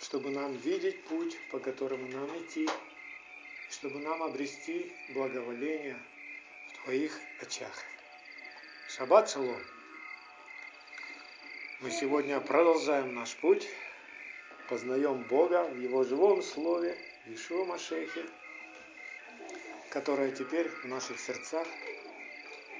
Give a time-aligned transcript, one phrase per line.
[0.00, 2.68] чтобы нам видеть путь, по которому нам идти,
[3.70, 5.98] чтобы нам обрести благоволение
[6.68, 7.72] в Твоих очах.
[8.88, 9.60] Шаббат шалом!
[11.80, 13.68] Мы сегодня продолжаем наш путь,
[14.68, 16.96] познаем Бога в Его живом Слове,
[17.26, 18.24] в Ишуа Машехе,
[19.90, 21.66] которое теперь в наших сердцах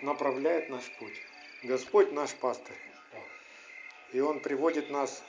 [0.02, 1.20] направляет наш путь.
[1.64, 2.78] Господь наш пастырь.
[4.12, 5.22] И Он приводит нас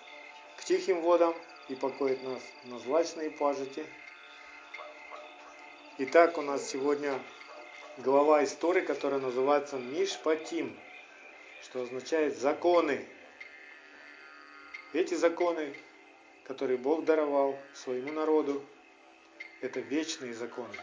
[0.58, 1.36] к тихим водам
[1.72, 3.86] и покоит нас на злачные пажити.
[6.00, 7.18] Итак, у нас сегодня
[7.98, 10.78] глава истории, которая называется Мишпатим,
[11.64, 13.08] что означает законы.
[14.92, 15.74] Эти законы,
[16.44, 18.62] которые Бог даровал своему народу,
[19.62, 20.76] это вечные законы.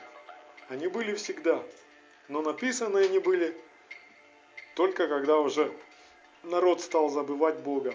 [0.70, 1.62] Они были всегда,
[2.28, 3.54] но написаны они были
[4.74, 5.70] только когда уже
[6.44, 7.94] народ стал забывать Бога.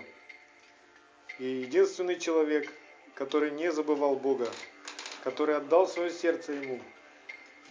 [1.39, 2.71] И единственный человек,
[3.15, 4.49] который не забывал Бога,
[5.23, 6.79] который отдал свое сердце Ему,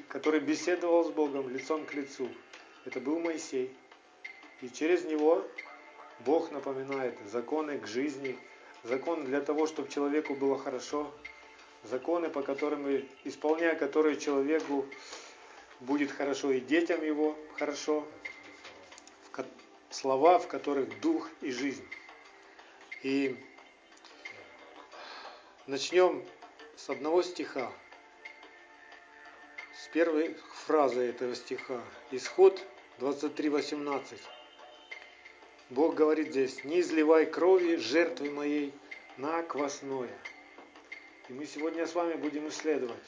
[0.09, 2.29] который беседовал с Богом лицом к лицу,
[2.85, 3.75] это был Моисей.
[4.61, 5.45] И через него
[6.21, 8.39] Бог напоминает законы к жизни,
[8.85, 11.13] законы для того, чтобы человеку было хорошо,
[11.85, 12.87] законы, по которым,
[13.25, 14.87] исполняя которые человеку
[15.81, 18.07] будет хорошо и детям его хорошо,
[19.91, 21.85] слова, в которых дух и жизнь.
[23.03, 23.37] И
[25.67, 26.25] начнем
[26.77, 27.71] с одного стиха,
[29.75, 30.35] с первой
[30.67, 31.81] фразы этого стиха.
[32.11, 32.61] Исход
[32.99, 34.19] 23.18.
[35.71, 38.75] Бог говорит здесь, не изливай крови жертвы моей
[39.17, 40.11] на квасное.
[41.29, 43.05] И мы сегодня с вами будем исследовать,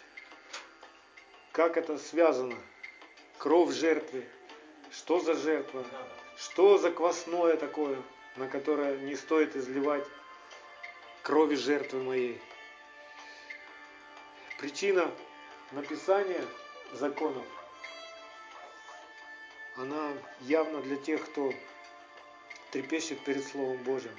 [1.52, 2.56] как это связано.
[3.38, 4.24] Кровь жертвы,
[4.90, 5.84] что за жертва,
[6.36, 8.00] что за квасное такое,
[8.36, 10.06] на которое не стоит изливать
[11.24, 12.40] крови жертвы моей?
[14.58, 15.10] Причина
[15.72, 16.44] написания
[16.92, 17.46] законов,
[19.76, 21.52] она явно для тех, кто
[22.70, 24.14] трепещет перед Словом Божьим.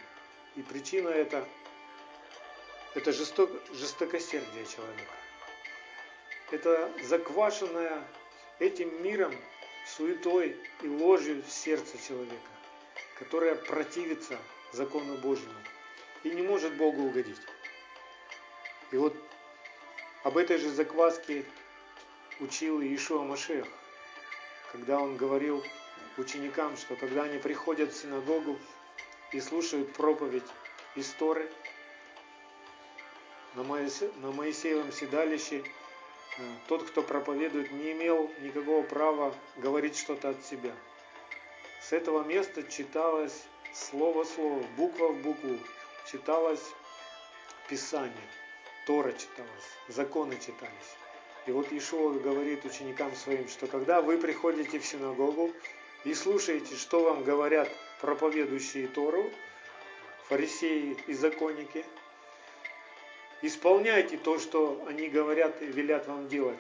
[0.55, 1.47] И причина это,
[2.95, 5.13] это жесток, жестокосердие человека.
[6.51, 8.03] Это заквашенная
[8.57, 9.33] этим миром
[9.85, 12.49] суетой и ложью в сердце человека,
[13.19, 14.39] которая противится
[14.73, 15.55] закону Божьему
[16.25, 17.39] и не может Богу угодить.
[18.91, 19.15] И вот
[20.23, 21.45] об этой же закваске
[22.41, 23.65] учил Иешуа Машех,
[24.73, 25.63] когда он говорил
[26.17, 28.59] ученикам, что когда они приходят в синагогу
[29.31, 30.43] и слушают проповедь
[30.95, 31.49] истории
[33.53, 35.63] на Моисеевом седалище,
[36.37, 40.73] Э, тот, кто проповедует, не имел никакого права говорить что-то от себя.
[41.81, 43.43] С этого места читалось
[43.73, 45.57] слово в слово, буква в букву,
[46.11, 46.63] читалось
[47.69, 48.13] Писание,
[48.85, 50.97] Тора читалось, законы читались.
[51.45, 55.51] И вот Ишуа говорит ученикам своим, что когда вы приходите в синагогу
[56.03, 57.69] и слушаете, что вам говорят
[58.01, 59.29] проповедующие Тору,
[60.27, 61.85] фарисеи и законники–
[63.45, 66.59] Исполняйте то, что они говорят и велят вам делать.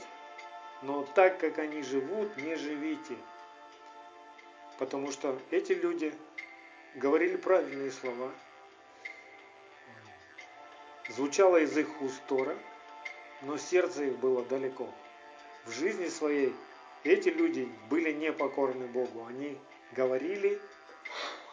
[0.83, 3.15] Но так, как они живут, не живите.
[4.77, 6.13] Потому что эти люди
[6.93, 8.31] говорили правильные слова.
[11.09, 12.57] Звучало из их уст Тора,
[13.43, 14.89] но сердце их было далеко.
[15.65, 16.53] В жизни своей
[17.03, 19.25] эти люди были непокорны Богу.
[19.25, 19.57] Они
[19.91, 20.59] говорили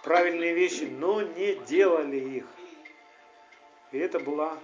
[0.02, 2.46] правильные вещи, но не делали их.
[3.92, 4.58] И это была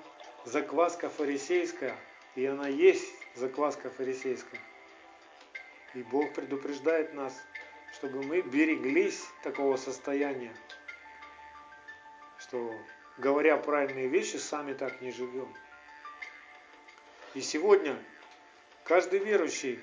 [0.45, 1.95] закваска фарисейская,
[2.35, 4.61] и она есть закваска фарисейская.
[5.95, 7.35] И Бог предупреждает нас,
[7.93, 10.55] чтобы мы береглись такого состояния,
[12.39, 12.73] что
[13.19, 15.53] говоря правильные вещи, сами так не живем.
[17.35, 17.97] И сегодня
[18.85, 19.81] каждый верующий,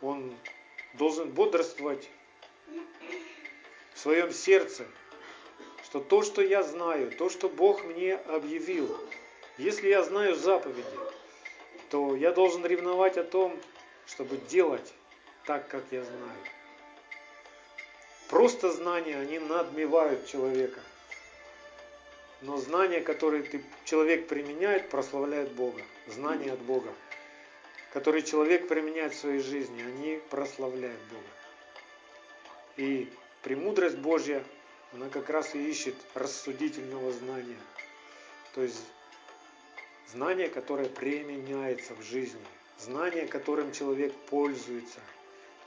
[0.00, 0.34] он
[0.94, 2.08] должен бодрствовать
[3.94, 4.86] в своем сердце,
[5.84, 8.98] что то, что я знаю, то, что Бог мне объявил,
[9.56, 10.84] если я знаю заповеди,
[11.90, 13.58] то я должен ревновать о том,
[14.06, 14.92] чтобы делать
[15.46, 16.38] так, как я знаю.
[18.28, 20.80] Просто знания, они надмевают человека.
[22.40, 25.82] Но знания, которые ты, человек применяет, прославляют Бога.
[26.06, 26.92] Знания от Бога,
[27.92, 31.24] которые человек применяет в своей жизни, они прославляют Бога.
[32.76, 33.12] И
[33.42, 34.44] премудрость Божья,
[34.92, 37.58] она как раз и ищет рассудительного знания.
[38.54, 38.82] То есть
[40.12, 42.40] Знание, которое применяется в жизни.
[42.78, 45.00] Знание, которым человек пользуется,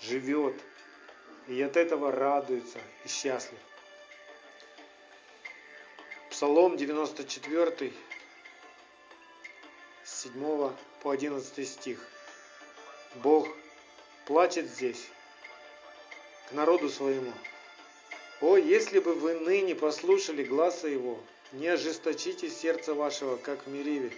[0.01, 0.55] живет.
[1.47, 3.59] И от этого радуется и счастлив.
[6.41, 7.93] Псалом 94,
[10.03, 10.71] с 7
[11.03, 11.99] по 11 стих.
[13.17, 13.47] Бог
[14.25, 15.05] плачет здесь
[16.49, 17.31] к народу своему.
[18.41, 21.19] О, если бы вы ныне послушали гласа Его,
[21.51, 24.11] не ожесточите сердце вашего, как в Мериве,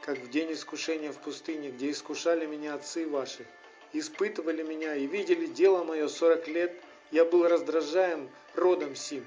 [0.00, 3.46] как в день искушения в пустыне, где искушали меня отцы ваши,
[3.92, 6.74] испытывали меня и видели дело мое сорок лет,
[7.12, 9.24] я был раздражаем родом сим,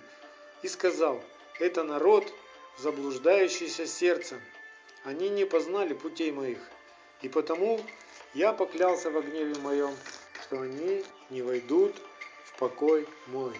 [0.63, 1.24] и сказал,
[1.62, 2.33] это народ,
[2.77, 4.41] заблуждающийся сердцем,
[5.03, 6.59] они не познали путей моих,
[7.21, 7.81] и потому
[8.33, 9.95] я поклялся в гневе моем,
[10.44, 11.95] что они не войдут
[12.45, 13.59] в покой мой.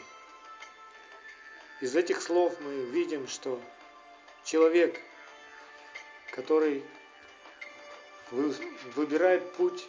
[1.82, 3.60] Из этих слов мы видим, что
[4.44, 5.00] человек,
[6.32, 6.84] который
[8.30, 9.88] выбирает путь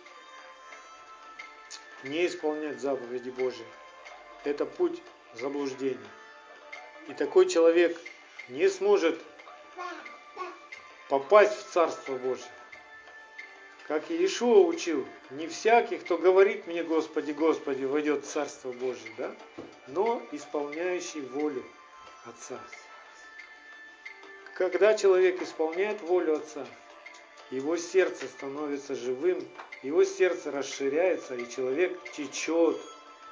[2.03, 3.65] не исполнять заповеди Божьи,
[4.45, 5.01] это путь
[5.35, 5.99] заблуждения.
[7.09, 8.01] И такой человек
[8.53, 9.19] не сможет
[11.09, 12.45] попасть в Царство Божье.
[13.89, 19.35] Как Иешуа учил, не всякий, кто говорит мне, Господи, Господи, войдет в Царство Божье, да?
[19.89, 21.65] но исполняющий волю
[22.27, 22.61] Отца.
[24.55, 26.67] Когда человек исполняет волю Отца,
[27.51, 29.43] его сердце становится живым,
[29.83, 32.79] его сердце расширяется, и человек течет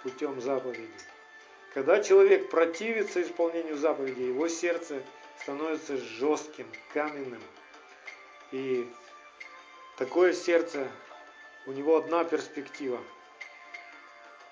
[0.02, 0.88] путем заповедей.
[1.74, 5.02] Когда человек противится исполнению заповедей, его сердце
[5.42, 7.42] становится жестким, каменным.
[8.52, 8.88] И
[9.96, 10.88] такое сердце,
[11.66, 13.00] у него одна перспектива–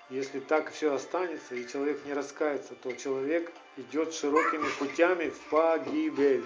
[0.09, 6.43] если так все останется, и человек не раскается, то человек идет широкими путями в погибель.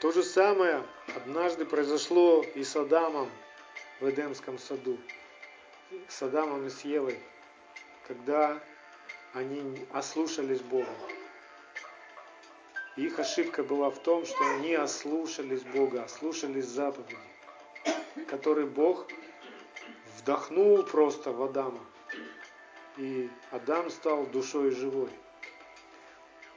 [0.00, 0.82] То же самое
[1.14, 3.30] однажды произошло и с Адамом
[4.00, 4.98] в Эдемском саду,
[6.08, 7.20] с Адамом и с Евой,
[8.12, 8.60] когда
[9.32, 10.92] они ослушались Бога.
[12.96, 17.16] Их ошибка была в том, что они ослушались Бога, ослушались заповеди,
[18.28, 19.06] которые Бог
[20.18, 21.80] вдохнул просто в Адама.
[22.98, 25.10] И Адам стал душой живой.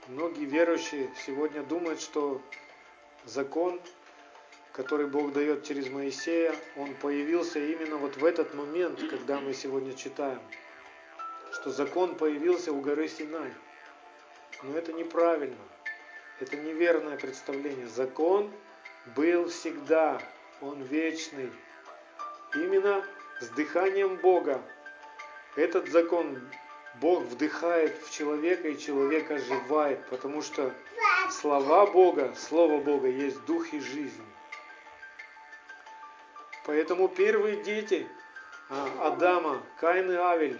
[0.10, 2.42] Многие верующие сегодня думают, что
[3.24, 3.80] закон,
[4.74, 9.94] который Бог дает через Моисея, он появился именно вот в этот момент, когда мы сегодня
[9.94, 10.42] читаем.
[11.56, 13.54] Что закон появился у горы Синай.
[14.62, 15.56] Но это неправильно.
[16.42, 17.88] Это неверное представление.
[17.88, 18.52] Закон
[19.16, 20.22] был всегда.
[20.60, 21.50] Он вечный.
[22.54, 23.06] Именно
[23.40, 24.62] с дыханием Бога.
[25.56, 26.42] Этот закон
[26.96, 30.74] Бог вдыхает в человека, и человек оживает, потому что
[31.32, 34.26] слова Бога, Слово Бога есть дух и жизнь.
[36.66, 38.08] Поэтому первые дети
[38.70, 40.60] а, Адама, Каин и Авель,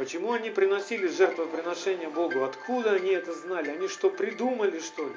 [0.00, 2.42] почему они приносили жертвоприношение Богу?
[2.42, 3.68] Откуда они это знали?
[3.68, 5.14] Они что, придумали, что ли?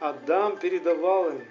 [0.00, 1.46] Адам передавал им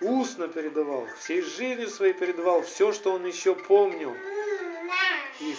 [0.00, 4.12] устно передавал, всей жизнью своей передавал все, что он еще помнил
[5.38, 5.56] из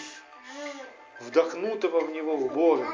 [1.22, 2.86] вдохнутого в него Бога.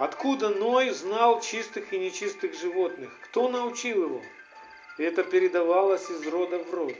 [0.00, 3.08] Откуда Ной знал чистых и нечистых животных?
[3.26, 4.22] Кто научил его?
[4.98, 6.96] Это передавалось из рода в род.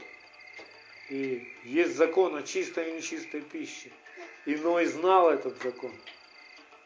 [1.09, 3.91] И есть закон о чистой и нечистой пище.
[4.49, 5.91] И Ной знал этот закон.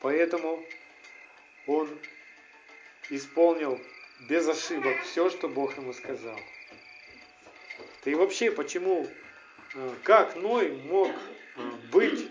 [0.02, 0.62] Поэтому
[1.66, 1.88] он
[3.10, 3.80] исполнил
[4.28, 6.38] без ошибок все, что Бог ему сказал.
[8.04, 9.08] Да и вообще, почему,
[9.76, 12.28] э, как Ной мог э, быть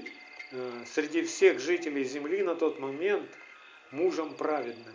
[0.51, 3.31] э, среди всех жителей земли на тот момент
[3.91, 4.95] мужем праведным?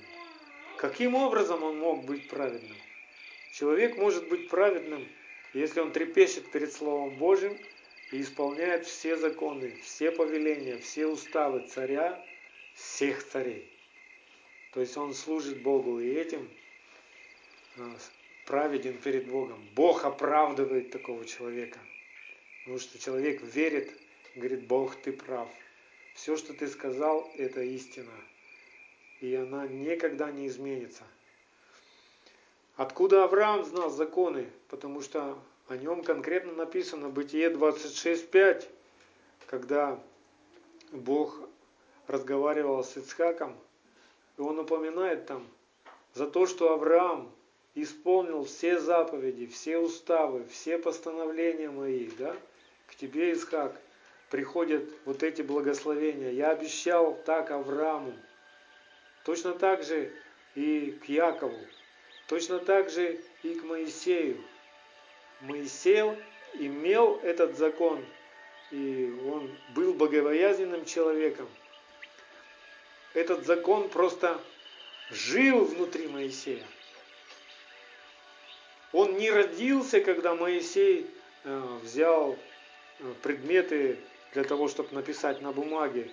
[0.77, 2.77] Каким образом он мог быть праведным?
[3.53, 5.09] Человек может быть праведным,
[5.55, 7.57] если он трепещет перед Словом Божьим
[8.11, 12.23] и исполняет все законы, все повеления, все уставы царя,
[12.73, 13.69] всех царей.
[14.73, 16.49] То есть он служит Богу и этим
[18.45, 19.61] праведен перед Богом.
[19.75, 21.79] Бог оправдывает такого человека.
[22.63, 23.91] Потому что человек верит,
[24.35, 25.49] говорит, Бог, ты прав.
[26.15, 28.11] Все, что ты сказал, это истина.
[29.19, 31.03] И она никогда не изменится.
[32.75, 34.49] Откуда Авраам знал законы?
[34.69, 38.67] Потому что о нем конкретно написано Бытие 26.5,
[39.47, 39.99] когда
[40.91, 41.39] Бог
[42.07, 43.55] разговаривал с Ицхаком,
[44.37, 45.45] и он упоминает там
[46.13, 47.31] за то, что Авраам
[47.75, 52.35] исполнил все заповеди, все уставы, все постановления мои, да,
[52.87, 53.79] к тебе, Исхак,
[54.29, 56.31] приходят вот эти благословения.
[56.31, 58.13] Я обещал так Аврааму,
[59.25, 60.11] точно так же
[60.55, 61.59] и к Якову,
[62.27, 64.37] точно так же и к Моисею.
[65.41, 66.03] Моисей
[66.53, 68.03] имел этот закон,
[68.71, 71.47] и он был богобоязненным человеком.
[73.13, 74.39] Этот закон просто
[75.09, 76.65] жил внутри Моисея.
[78.91, 81.07] Он не родился, когда Моисей
[81.43, 82.37] э, взял
[82.99, 83.99] э, предметы
[84.33, 86.11] для того, чтобы написать на бумаге,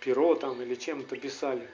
[0.00, 1.68] перо там или чем-то писали.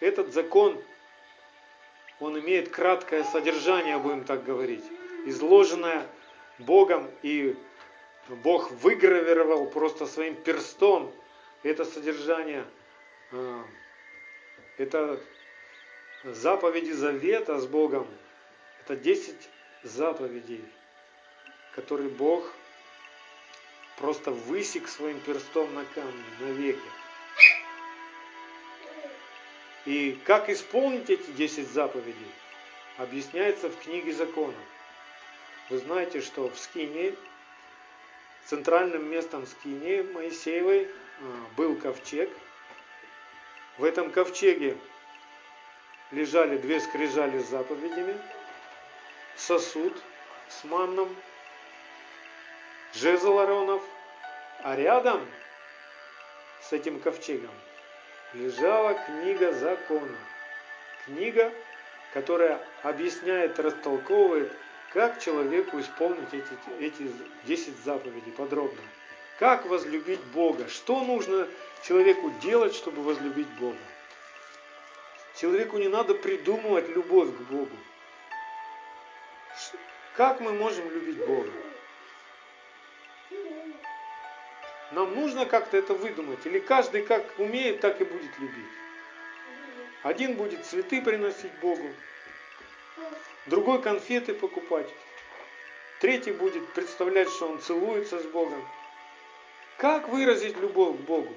[0.00, 0.82] Этот закон,
[2.20, 4.84] он имеет краткое содержание, будем так говорить,
[5.26, 6.06] изложенное
[6.58, 7.56] Богом, и
[8.28, 11.12] Бог выгравировал просто своим перстом
[11.64, 12.64] это содержание.
[13.32, 13.64] А,
[14.78, 15.20] это
[16.24, 18.06] заповеди завета с Богом.
[18.80, 19.34] Это 10
[19.82, 20.64] заповедей,
[21.74, 22.52] которые Бог
[23.96, 26.80] просто высек своим перстом на камне навеки.
[29.86, 32.32] И как исполнить эти 10 заповедей,
[32.96, 34.56] объясняется в книге закона.
[35.68, 37.14] Вы знаете, что в Скине,
[38.46, 40.88] центральным местом Скине Моисеевой
[41.20, 42.30] а, был ковчег.
[43.76, 44.76] В этом ковчеге
[46.12, 48.16] лежали две скрижали с заповедями,
[49.36, 49.94] сосуд
[50.48, 51.14] с манном,
[52.94, 53.82] жезл Аронов,
[54.62, 55.26] а рядом
[56.62, 57.50] с этим ковчегом
[58.34, 60.16] лежала книга закона.
[61.04, 61.52] Книга,
[62.12, 64.52] которая объясняет, растолковывает,
[64.92, 67.10] как человеку исполнить эти, эти
[67.44, 68.80] 10 заповедей подробно.
[69.38, 70.68] Как возлюбить Бога?
[70.68, 71.48] Что нужно
[71.82, 73.76] человеку делать, чтобы возлюбить Бога?
[75.36, 77.76] Человеку не надо придумывать любовь к Богу.
[80.16, 81.50] Как мы можем любить Бога?
[84.94, 86.38] Нам нужно как-то это выдумать.
[86.44, 88.64] Или каждый как умеет, так и будет любить.
[90.04, 91.88] Один будет цветы приносить Богу,
[93.46, 94.88] другой конфеты покупать,
[95.98, 98.62] третий будет представлять, что он целуется с Богом.
[99.78, 101.34] Как выразить любовь к Богу?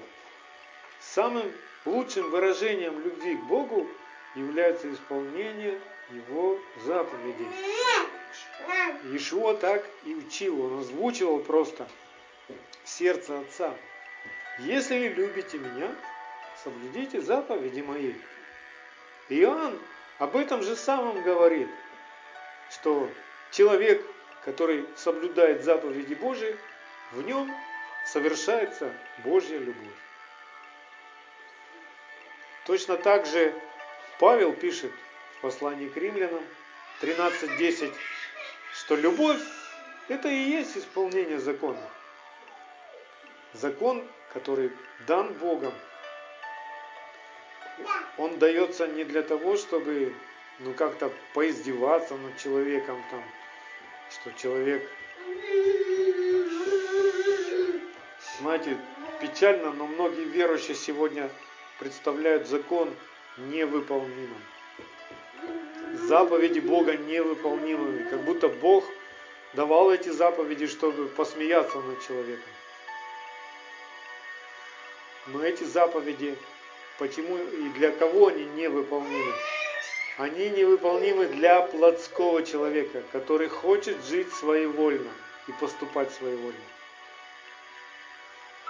[1.00, 1.50] Самым
[1.86, 3.88] лучшим выражением любви к Богу
[4.34, 7.48] является исполнение Его заповедей.
[9.14, 11.88] Ишуа так и учил, он озвучивал просто
[12.84, 13.74] сердце Отца.
[14.58, 15.94] Если любите меня,
[16.62, 18.14] соблюдите заповеди мои.
[19.28, 19.78] Иоанн
[20.18, 21.68] об этом же самом говорит,
[22.70, 23.08] что
[23.50, 24.04] человек,
[24.44, 26.56] который соблюдает заповеди Божии,
[27.12, 27.54] в нем
[28.06, 29.94] совершается Божья любовь.
[32.66, 33.54] Точно так же
[34.18, 34.92] Павел пишет
[35.38, 36.42] в послании к римлянам
[37.00, 37.92] 13.10,
[38.74, 39.40] что любовь–
[40.08, 41.80] это и есть исполнение закона.
[43.60, 44.70] Закон, который
[45.06, 45.72] дан Богом,
[48.16, 50.14] он дается не для того, чтобы
[50.60, 53.22] ну как-то поиздеваться над человеком там,
[54.10, 54.88] что человек
[58.40, 58.78] Знаете,
[59.20, 61.28] печально, но многие верующие сегодня
[61.80, 62.94] представляют закон
[63.36, 64.40] невыполнимым.
[66.06, 68.08] Заповеди Бога невыполнимыми.
[68.08, 68.84] Как будто Бог
[69.54, 72.52] давал эти заповеди, чтобы посмеяться над человеком.
[75.32, 76.36] Но эти заповеди,
[76.98, 79.32] почему и для кого они невыполнимы?
[80.16, 85.10] Они невыполнимы для плотского человека, который хочет жить своевольно
[85.46, 86.58] и поступать своевольно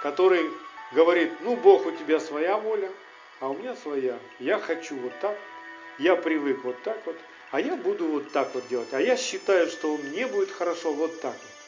[0.01, 0.49] который
[0.91, 2.91] говорит, ну Бог у тебя своя воля,
[3.39, 4.17] а у меня своя.
[4.39, 5.37] Я хочу вот так,
[5.97, 7.17] я привык вот так вот,
[7.51, 8.93] а я буду вот так вот делать.
[8.93, 11.58] А я считаю, что мне будет хорошо вот так вот.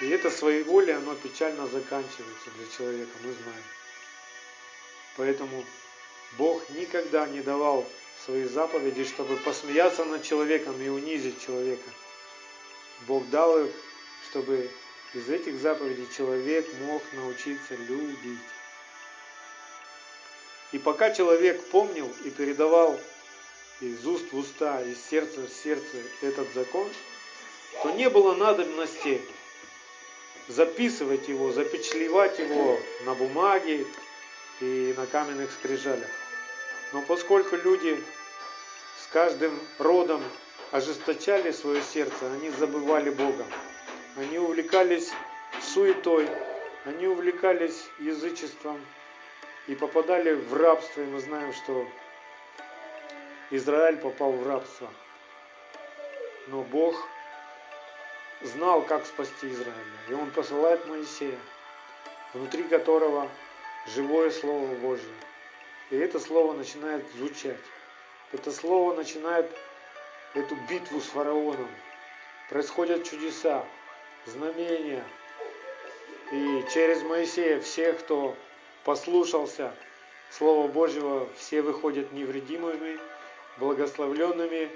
[0.00, 3.64] И это своеволие, оно печально заканчивается для человека, мы знаем.
[5.16, 5.64] Поэтому
[6.36, 7.84] Бог никогда не давал
[8.24, 11.90] свои заповеди, чтобы посмеяться над человеком и унизить человека.
[13.06, 13.72] Бог дал их,
[14.30, 14.70] чтобы
[15.14, 18.38] из этих заповедей человек мог научиться любить.
[20.70, 23.00] И пока человек помнил и передавал
[23.80, 26.88] из уст в уста, из сердца в сердце этот закон,
[27.82, 29.22] то не было надобности
[30.48, 33.86] записывать его, запечатлевать его на бумаге
[34.60, 36.08] и на каменных скрижалях.
[36.92, 38.02] Но поскольку люди
[39.04, 40.22] с каждым родом
[40.72, 43.44] ожесточали свое сердце, они забывали Бога
[44.18, 45.12] они увлекались
[45.62, 46.28] суетой,
[46.84, 48.84] они увлекались язычеством
[49.68, 51.02] и попадали в рабство.
[51.02, 51.86] И мы знаем, что
[53.50, 54.88] Израиль попал в рабство.
[56.48, 57.06] Но Бог
[58.42, 59.98] знал, как спасти Израиля.
[60.08, 61.38] И Он посылает Моисея,
[62.34, 63.28] внутри которого
[63.86, 65.12] живое Слово Божье.
[65.90, 67.56] И это Слово начинает звучать.
[68.32, 69.50] Это Слово начинает
[70.34, 71.68] эту битву с фараоном.
[72.50, 73.64] Происходят чудеса
[74.26, 75.04] знамения.
[76.30, 78.36] И через Моисея всех, кто
[78.84, 79.74] послушался
[80.30, 82.98] Слова Божьего все выходят невредимыми,
[83.56, 84.70] благословленными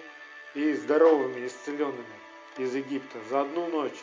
[0.54, 2.21] и здоровыми, исцеленными
[2.56, 3.98] из Египта за одну ночь.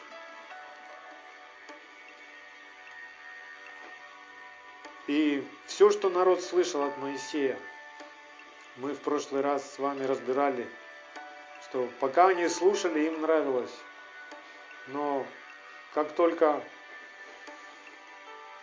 [5.08, 7.58] И все, что народ слышал от Моисея,
[8.76, 10.68] мы в прошлый раз с вами разбирали,
[11.64, 13.74] что пока они слушали, им нравилось.
[14.88, 15.26] Но
[15.94, 16.64] как только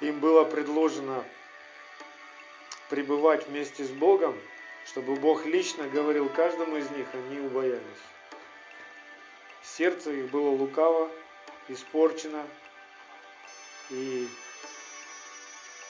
[0.00, 1.24] им было предложено
[2.90, 4.38] пребывать вместе с Богом,
[4.84, 7.82] чтобы Бог лично говорил каждому из них, они убоялись.
[9.74, 11.10] Сердце их было лукаво,
[11.68, 12.46] испорчено,
[13.90, 14.28] и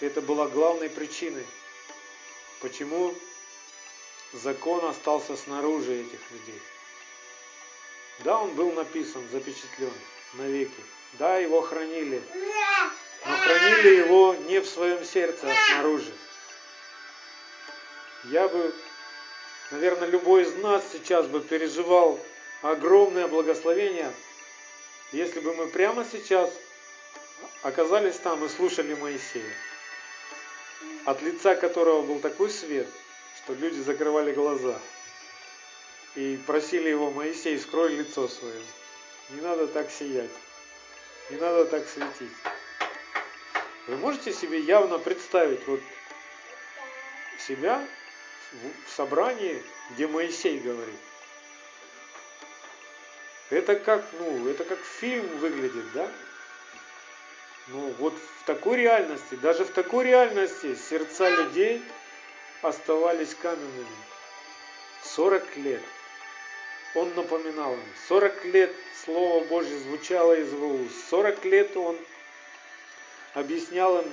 [0.00, 1.46] это была главной причиной,
[2.60, 3.14] почему
[4.32, 6.62] закон остался снаружи этих людей.
[8.20, 9.92] Да, он был написан, запечатлен
[10.34, 10.82] навеки.
[11.14, 12.22] Да, его хранили.
[13.26, 16.12] Но хранили его не в своем сердце, а снаружи.
[18.24, 18.74] Я бы,
[19.70, 22.18] наверное, любой из нас сейчас бы переживал
[22.70, 24.12] огромное благословение,
[25.12, 26.50] если бы мы прямо сейчас
[27.62, 29.52] оказались там и слушали Моисея,
[31.04, 32.88] от лица которого был такой свет,
[33.38, 34.80] что люди закрывали глаза
[36.14, 38.62] и просили его, Моисей, скрой лицо свое.
[39.30, 40.30] Не надо так сиять,
[41.30, 42.32] не надо так светить.
[43.86, 45.80] Вы можете себе явно представить вот
[47.38, 47.86] себя
[48.86, 50.98] в собрании, где Моисей говорит.
[53.50, 56.10] Это как, ну, это как фильм выглядит, да?
[57.68, 61.82] Ну, вот в такой реальности, даже в такой реальности сердца людей
[62.62, 63.86] оставались каменными.
[65.02, 65.82] 40 лет.
[66.94, 67.84] Он напоминал им.
[68.08, 68.72] 40 лет
[69.04, 71.08] Слово Божье звучало из его уст.
[71.10, 71.96] 40 лет он
[73.34, 74.12] объяснял им,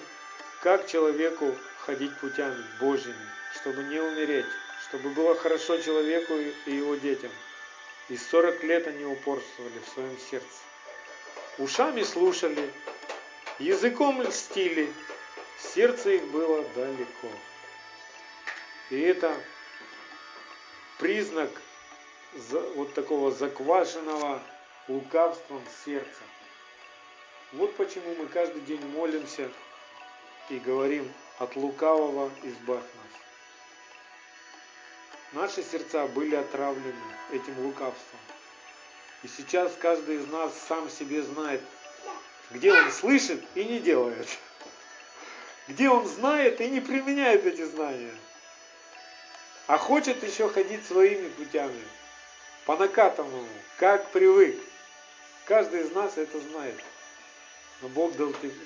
[0.61, 3.15] как человеку ходить путями Божьими,
[3.55, 4.45] чтобы не умереть,
[4.87, 6.33] чтобы было хорошо человеку
[6.65, 7.31] и его детям.
[8.09, 10.47] И 40 лет они упорствовали в своем сердце.
[11.57, 12.71] Ушами слушали,
[13.59, 14.91] языком льстили,
[15.59, 17.29] сердце их было далеко.
[18.89, 19.33] И это
[20.99, 21.49] признак
[22.75, 24.41] вот такого заквашенного
[24.87, 26.23] лукавством сердца.
[27.53, 29.49] Вот почему мы каждый день молимся
[30.49, 33.21] и говорим от лукавого избавь нас.
[35.33, 36.93] Наши сердца были отравлены
[37.31, 38.19] этим лукавством.
[39.23, 41.61] И сейчас каждый из нас сам себе знает,
[42.51, 44.27] где он слышит и не делает.
[45.67, 48.13] Где он знает и не применяет эти знания.
[49.65, 51.83] А хочет еще ходить своими путями.
[52.65, 54.59] По накатанному, как привык.
[55.45, 56.75] Каждый из нас это знает.
[57.81, 58.13] Но Бог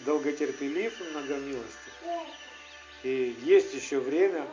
[0.06, 1.94] долготерпелив и многомилостив.
[3.04, 4.46] И есть еще время,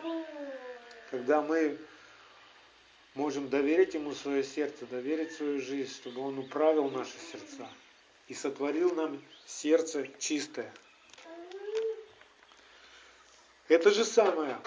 [1.10, 1.76] когда мы
[3.14, 7.68] можем доверить Ему свое сердце, доверить свою жизнь, чтобы Он управил наши сердца
[8.28, 10.72] и сотворил нам сердце чистое.
[13.68, 14.58] Это же самое,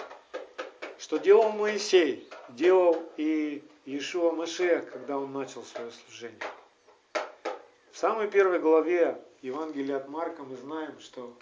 [0.98, 6.40] что делал Моисей, делал и Иешуа Машех, когда он начал свое служение.
[7.92, 11.36] В самой первой главе Евангелия от Марка мы знаем, что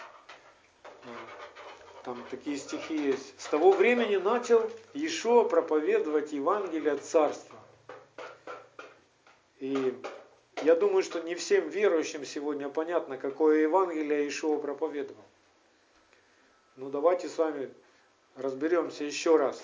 [0.83, 1.09] а,
[2.07, 3.33] там такие стихи есть.
[3.37, 7.59] С того времени начал Иешуа проповедовать Евангелие Царства.
[9.59, 9.93] И
[10.63, 15.21] я думаю, что не всем верующим сегодня понятно, какое Евангелие Иешуа проповедовал.
[16.77, 17.69] Ну давайте с вами
[18.37, 19.61] разберемся еще раз.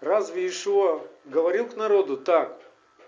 [0.00, 2.56] Разве Иешуа говорил к народу так?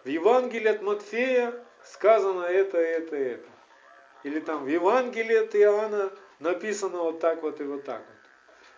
[0.03, 3.49] В Евангелии от Матфея сказано это, это, это.
[4.25, 6.11] Или там в Евангелии от Иоанна
[6.41, 8.20] написано вот так вот и вот так вот.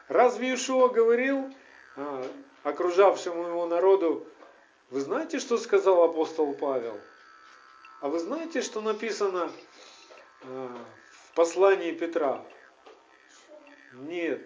[0.09, 1.53] Разве Ишуа говорил
[1.97, 2.27] а,
[2.65, 4.27] окружавшему его народу,
[4.91, 6.99] вы знаете, что сказал апостол Павел?
[8.01, 9.51] А вы знаете, что написано
[10.43, 10.85] а,
[11.31, 12.45] в послании Петра?
[13.93, 14.43] Нет.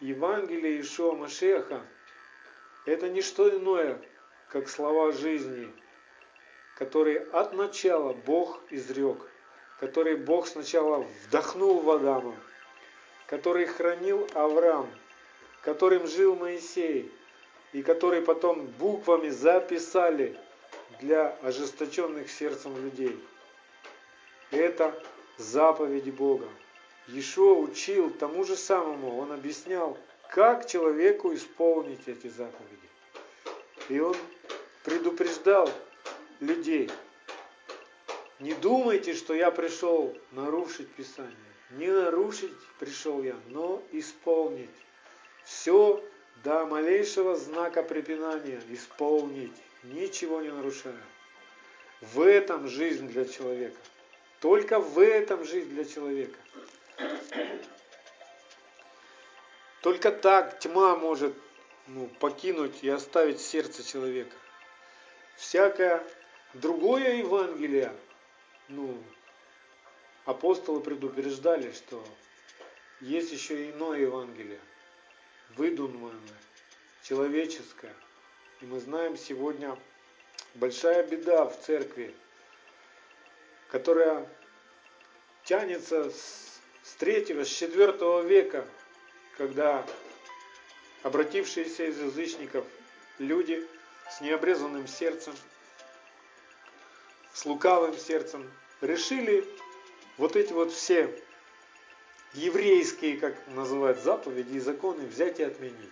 [0.00, 1.80] Евангелие Ишуа Машеха–
[2.86, 4.00] это не что иное,
[4.48, 5.72] как слова жизни,
[6.76, 9.18] которые от начала Бог изрек,
[9.80, 12.36] которые Бог сначала вдохнул в Адама,
[13.26, 14.88] который хранил Авраам,
[15.62, 17.12] которым жил Моисей,
[17.72, 20.36] и который потом буквами записали
[21.00, 23.18] для ожесточенных сердцем людей.
[24.50, 24.94] Это
[25.36, 26.48] заповеди Бога.
[27.08, 29.98] Ешо учил тому же самому, он объяснял,
[30.30, 32.88] как человеку исполнить эти заповеди.
[33.88, 34.16] И он
[34.84, 35.70] предупреждал
[36.40, 36.90] людей,
[38.40, 41.36] не думайте, что я пришел нарушить Писание.
[41.70, 44.70] Не нарушить пришел я, но исполнить.
[45.44, 46.02] все
[46.44, 51.02] до малейшего знака препинания исполнить, ничего не нарушая.
[52.00, 53.78] В этом жизнь для человека.
[54.40, 56.38] Только в этом жизнь для человека.
[59.80, 61.34] Только так тьма может
[61.86, 64.34] ну, покинуть и оставить сердце человека.
[65.36, 66.04] Всякое
[66.54, 67.92] другое Евангелие,
[68.68, 69.02] ну,
[70.26, 72.04] апостолы предупреждали, что
[73.00, 74.60] есть еще иное Евангелие,
[75.56, 76.20] выдуманное,
[77.02, 77.94] человеческое.
[78.60, 79.78] И мы знаем сегодня
[80.54, 82.14] большая беда в церкви,
[83.68, 84.28] которая
[85.44, 86.60] тянется с,
[86.98, 88.66] третьего, с четвертого века,
[89.36, 89.86] когда
[91.02, 92.64] обратившиеся из язычников
[93.18, 93.64] люди
[94.10, 95.34] с необрезанным сердцем,
[97.32, 99.46] с лукавым сердцем, решили
[100.18, 101.14] вот эти вот все
[102.34, 105.90] еврейские, как называют, заповеди и законы взять и отменить.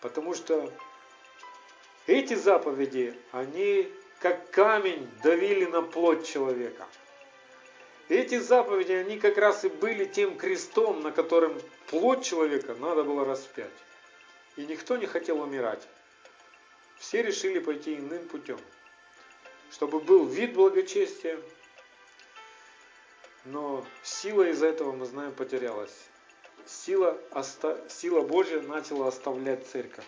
[0.00, 0.72] Потому что
[2.06, 6.86] эти заповеди, они как камень давили на плоть человека.
[8.08, 13.24] Эти заповеди, они как раз и были тем крестом, на котором плоть человека надо было
[13.24, 13.70] распять.
[14.56, 15.86] И никто не хотел умирать.
[16.98, 18.58] Все решили пойти иным путем.
[19.72, 21.38] Чтобы был вид благочестия,
[23.46, 25.94] но сила из-за этого, мы знаем, потерялась.
[26.66, 27.80] Сила, оста...
[27.88, 30.04] сила Божья начала оставлять церковь.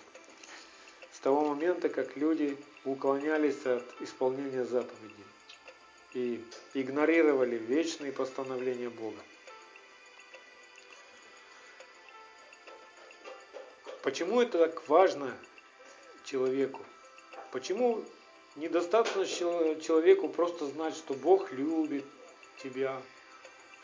[1.13, 5.25] С того момента, как люди уклонялись от исполнения заповедей
[6.15, 9.21] и игнорировали вечные постановления Бога.
[14.03, 15.37] Почему это так важно
[16.25, 16.81] человеку?
[17.53, 18.05] Почему
[18.57, 22.05] недостаточно человеку просто знать, что Бог любит
[22.63, 23.01] тебя,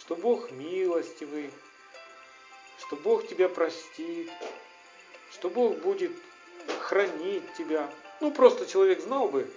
[0.05, 1.51] что Бог милостивый,
[2.79, 4.31] что Бог тебя простит,
[5.33, 6.13] что Бог будет
[6.81, 7.91] хранить тебя.
[8.21, 9.49] Ну, просто человек знал бы,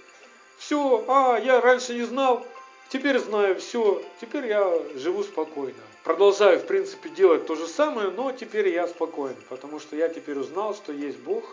[0.57, 2.45] все, а, я раньше не знал,
[2.89, 5.83] теперь знаю, все, теперь я живу спокойно.
[6.03, 10.37] Продолжаю, в принципе, делать то же самое, но теперь я спокоен, потому что я теперь
[10.37, 11.43] узнал, что есть Бог,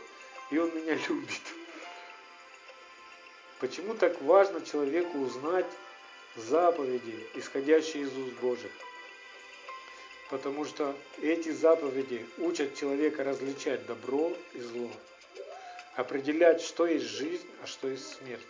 [0.53, 1.43] и Он меня любит.
[3.59, 5.67] Почему так важно человеку узнать
[6.37, 8.71] заповеди, исходящие из уст Божьих?
[10.31, 14.91] Потому что эти заповеди учат человека различать добро и зло,
[15.97, 18.47] определять, что есть жизнь, а что есть смерть,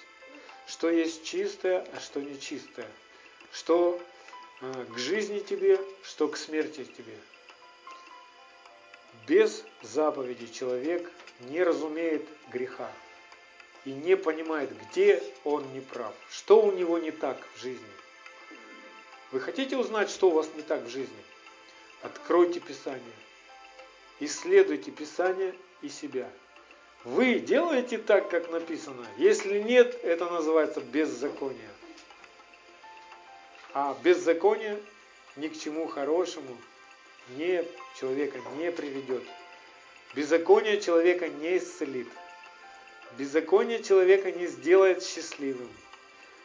[0.66, 2.88] что есть чистое, а что нечистое,
[3.53, 4.01] что
[4.61, 7.18] э, к жизни тебе, что к смерти тебе.
[9.27, 12.90] Без заповеди человек не разумеет греха
[13.85, 17.87] и не понимает, где он не прав, что у него не так в жизни.
[19.31, 21.16] Вы хотите узнать, что у вас не так в жизни?
[22.03, 23.03] Откройте Писание.
[24.20, 26.31] Исследуйте Писание и себя.
[27.05, 29.07] Вы делаете так, как написано.
[29.18, 31.70] Если нет, это называется беззаконие.
[33.75, 34.81] А беззаконие
[35.37, 36.57] ни к чему хорошему
[37.31, 37.64] не,
[37.99, 39.25] человека не приведет.
[40.14, 42.09] Беззаконие человека не исцелит.
[43.16, 45.68] Беззаконие человека не сделает счастливым.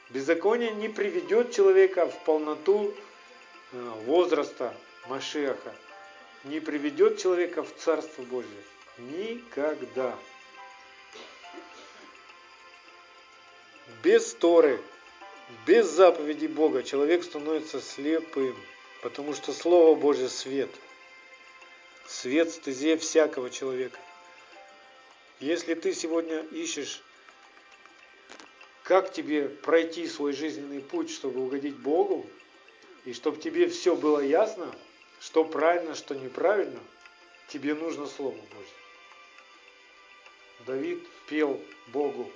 [0.09, 2.93] Беззаконие не приведет человека в полноту
[3.71, 4.73] э, возраста
[5.07, 5.73] Машеха,
[6.43, 8.63] не приведет человека в Царство Божие.
[8.97, 10.15] Никогда.
[14.03, 14.79] Без Торы,
[15.65, 18.55] без заповеди Бога человек становится слепым,
[19.01, 20.69] потому что Слово Божье свет.
[22.07, 23.99] Свет стезе всякого человека.
[25.39, 27.01] Если ты сегодня ищешь,
[28.83, 32.25] как тебе пройти свой жизненный путь, чтобы угодить Богу,
[33.05, 34.73] и чтобы тебе все было ясно,
[35.21, 36.79] что правильно, что неправильно,
[37.47, 38.73] тебе нужно Слово Божье.
[40.65, 42.31] Давид пел Богу,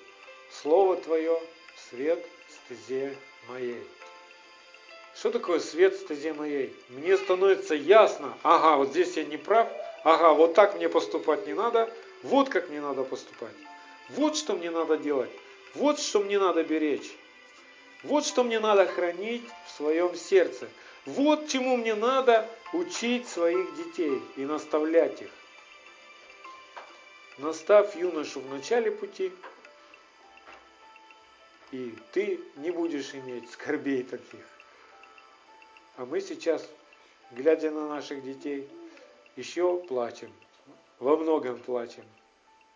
[0.49, 1.41] Слово Твое–
[1.89, 3.15] свет стезе
[3.47, 3.83] моей.
[5.15, 6.75] Что такое свет стезе моей?
[6.89, 9.69] Мне становится ясно, ага, вот здесь я не прав,
[10.03, 13.55] ага, вот так мне поступать не надо, вот как мне надо поступать,
[14.09, 15.31] вот что мне надо делать,
[15.75, 17.11] вот что мне надо беречь,
[18.01, 20.67] вот что мне надо хранить в своем сердце–
[21.05, 25.31] вот чему мне надо учить своих детей и наставлять их.
[27.37, 29.33] Настав юношу в начале пути,
[31.71, 34.45] и ты не будешь иметь скорбей таких.
[35.97, 36.65] А мы сейчас,
[37.31, 38.69] глядя на наших детей,
[39.35, 40.31] еще плачем,
[41.03, 42.05] во многом плачем.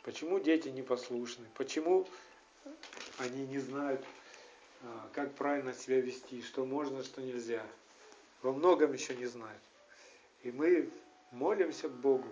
[0.03, 1.45] Почему дети непослушны?
[1.55, 2.07] Почему
[3.17, 4.03] они не знают,
[4.83, 7.63] а, как правильно себя вести, что можно, что нельзя?
[8.41, 9.61] во многом еще не знают.
[10.43, 10.89] И мы
[11.31, 12.27] молимся Богу,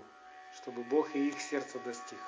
[0.55, 2.19] чтобы Бог и их сердце достиг.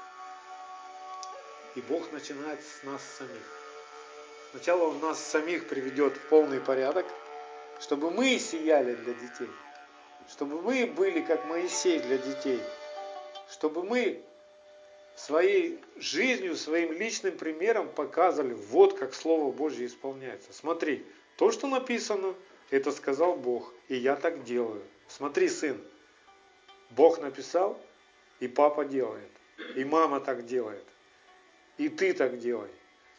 [1.76, 3.62] И Бог начинает с нас самих.
[4.52, 7.06] Сначала Он нас самих приведет в полный порядок,
[7.80, 9.50] чтобы мы сияли для детей,
[10.30, 12.62] чтобы мы были как Моисей для детей,
[13.50, 14.22] чтобы мы
[15.16, 20.54] своей жизнью, своим личным примером показывали, вот как Слово Божье исполняется.
[20.54, 21.06] Смотри,
[21.38, 22.36] то, что написано,
[22.70, 24.84] это сказал Бог, и я так делаю.
[25.08, 25.82] Смотри, сын,
[26.92, 27.82] Бог написал,
[28.40, 29.30] и папа делает,
[29.76, 30.84] и мама так делает,
[31.78, 32.70] и ты так делай,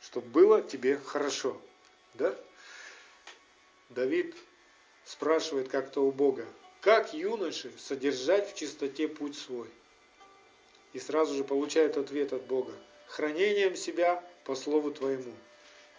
[0.00, 1.60] чтобы было тебе хорошо.
[2.14, 2.34] Да?
[3.88, 4.36] Давид
[5.04, 6.46] спрашивает как-то у Бога,
[6.80, 9.68] как юноши содержать в чистоте путь свой?
[10.92, 12.72] И сразу же получает ответ от Бога.
[13.06, 15.32] Хранением себя по слову Твоему.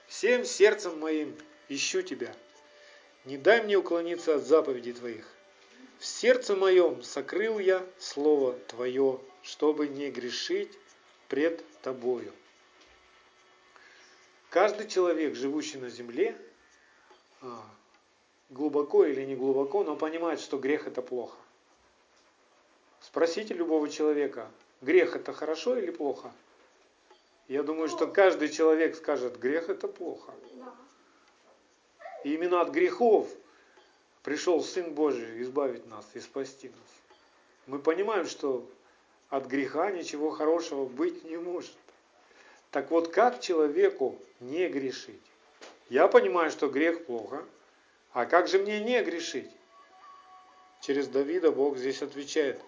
[0.07, 1.35] Всем сердцем моим
[1.67, 2.33] ищу Тебя.
[3.25, 5.27] Не дай мне уклониться от заповедей Твоих.
[5.99, 10.71] В сердце моем сокрыл я Слово Твое, чтобы не грешить
[11.27, 12.31] пред Тобою.
[14.49, 16.35] Каждый человек, живущий на земле,
[17.41, 17.63] а,
[18.49, 21.37] глубоко или не глубоко, но понимает, что грех это плохо.
[23.01, 24.49] Спросите любого человека,
[24.81, 26.31] грех это хорошо или плохо?
[27.47, 30.33] Я думаю, что каждый человек скажет, грех это плохо.
[32.23, 33.27] И именно от грехов
[34.23, 37.19] пришел Сын Божий избавить нас и спасти нас.
[37.65, 38.69] Мы понимаем, что
[39.29, 41.75] от греха ничего хорошего быть не может.
[42.71, 45.21] Так вот, как человеку не грешить?
[45.89, 47.43] Я понимаю, что грех плохо,
[48.11, 49.49] а как же мне не грешить?
[50.81, 52.61] Через Давида Бог здесь отвечает,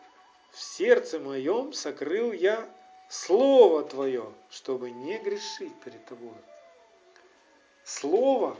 [0.52, 2.68] в сердце моем сокрыл я
[3.10, 6.34] Слово Твое, чтобы не грешить перед Тобой.
[7.84, 8.58] Слово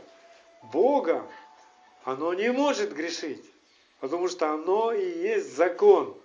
[0.72, 1.26] Бога,
[2.04, 3.44] оно не может грешить,
[4.00, 6.16] потому что оно и есть закон.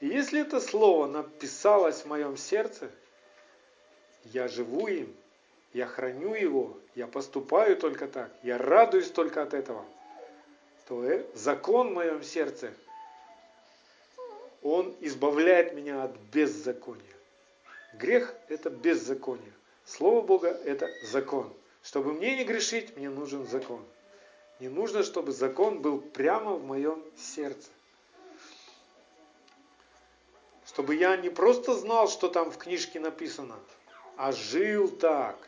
[0.00, 2.90] И если это слово написалось в моем сердце,
[4.24, 5.14] я живу им,
[5.72, 9.84] я храню его, я поступаю только так, я радуюсь только от этого,
[10.88, 12.72] то э, закон в моем сердце,
[14.66, 17.04] он избавляет меня от беззакония.
[17.94, 19.52] Грех– это беззаконие.
[19.84, 21.52] Слово Бога– это закон.
[21.82, 23.84] Чтобы мне не грешить, мне нужен закон.
[24.58, 27.68] Не нужно, чтобы закон был прямо в моем сердце.
[30.66, 33.54] Чтобы я не просто знал, что там в книжке написано,
[34.16, 35.38] а жил так.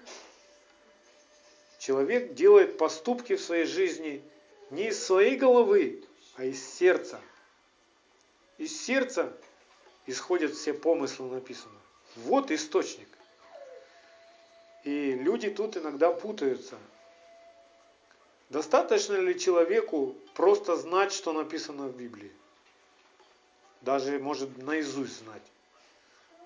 [1.80, 4.22] Человек делает поступки в своей жизни
[4.70, 6.04] не из своей головы,
[6.36, 7.20] а из сердца.
[8.58, 9.32] Из сердца
[10.06, 11.78] исходят все помыслы написано.
[12.16, 13.08] Вот источник.
[14.84, 16.76] И люди тут иногда путаются.
[18.50, 22.32] Достаточно ли человеку просто знать, что написано в Библии?
[23.82, 25.42] Даже, может, наизусть знать.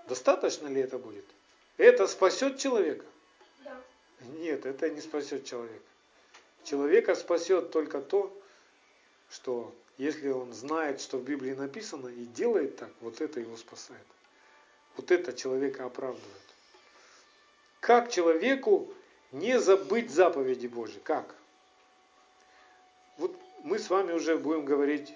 [0.08, 1.24] Достаточно ли это будет?
[1.78, 3.04] Это спасет человека?
[3.64, 3.80] Да.
[4.38, 5.84] Нет, это не спасет человека.
[6.64, 8.36] Человека спасет только то,
[9.30, 14.06] что если он знает, что в Библии написано, и делает так, вот это его спасает.
[14.96, 16.42] Вот это человека оправдывает.
[17.80, 18.92] Как человеку
[19.32, 21.00] не забыть заповеди Божьи?
[21.02, 21.34] Как?
[23.18, 25.12] Вот мы с вами уже будем говорить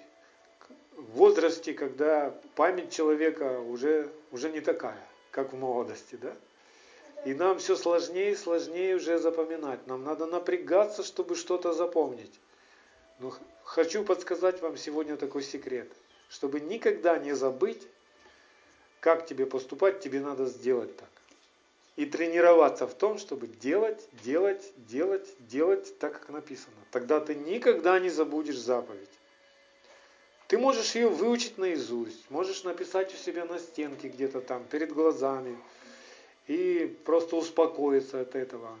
[0.91, 6.35] в возрасте, когда память человека уже, уже не такая, как в молодости, да?
[7.25, 9.85] И нам все сложнее и сложнее уже запоминать.
[9.87, 12.39] Нам надо напрягаться, чтобы что-то запомнить.
[13.19, 13.33] Но
[13.67, 15.91] хочу подсказать вам сегодня такой секрет.
[16.29, 17.85] Чтобы никогда не забыть,
[18.99, 21.09] как тебе поступать, тебе надо сделать так.
[21.95, 26.75] И тренироваться в том, чтобы делать, делать, делать, делать так, как написано.
[26.91, 29.09] Тогда ты никогда не забудешь заповедь.
[30.47, 35.57] Ты можешь ее выучить наизусть, можешь написать у себя на стенке где-то там, перед глазами,
[36.47, 38.77] и просто успокоиться от этого.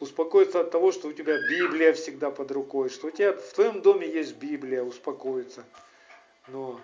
[0.00, 3.80] Успокоиться от того, что у тебя Библия всегда под рукой, что у тебя в твоем
[3.80, 5.64] доме есть Библия, успокоиться.
[6.48, 6.80] Но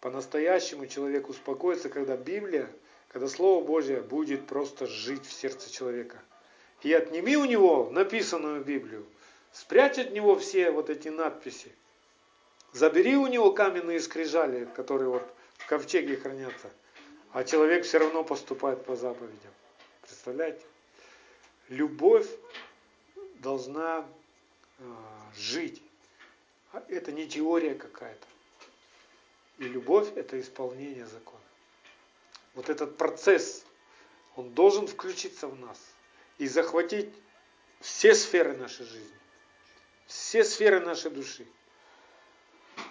[0.00, 2.68] по-настоящему человек успокоится, когда Библия,
[3.08, 6.18] когда Слово Божье будет просто жить в сердце человека.
[6.82, 9.06] И отними у него написанную Библию,
[9.52, 11.72] спрячь от него все вот эти надписи,
[12.72, 15.24] забери у него каменные скрижали, которые вот
[15.58, 16.70] в ковчеге хранятся–
[17.32, 19.52] а человек все равно поступает по заповедям.
[20.02, 20.60] Представляете?
[21.68, 22.28] Любовь
[23.36, 24.06] должна
[24.78, 24.84] э,
[25.36, 25.82] жить.
[26.72, 28.26] А это не теория какая-то.
[29.58, 31.42] И любовь– это исполнение закона.
[32.54, 33.64] Вот этот процесс,
[34.36, 35.78] он должен включиться в нас
[36.38, 37.14] и захватить
[37.80, 39.16] все сферы нашей жизни,
[40.06, 41.46] все сферы нашей души.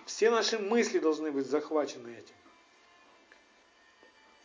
[0.06, 2.36] Все наши мысли должны быть захвачены этим.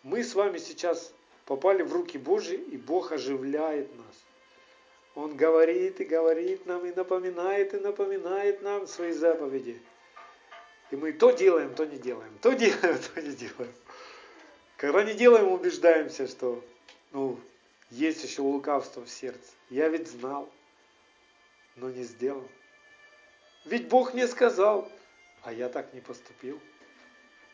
[0.03, 1.13] Мы с вами сейчас
[1.47, 4.25] попали в руки Божьи, и Бог оживляет нас.
[5.15, 9.81] Он говорит и говорит нам, и напоминает, и напоминает нам свои заповеди.
[10.91, 13.73] И мы то делаем, то не делаем, то делаем, то не делаем.
[14.77, 16.63] Когда не делаем, убеждаемся, что
[17.13, 17.41] ну,
[17.91, 19.53] есть еще лукавство в сердце.
[19.71, 20.51] Я ведь знал,
[21.77, 22.47] но не сделал.
[23.65, 24.91] Ведь Бог мне сказал,
[25.43, 26.61] а я так не поступил.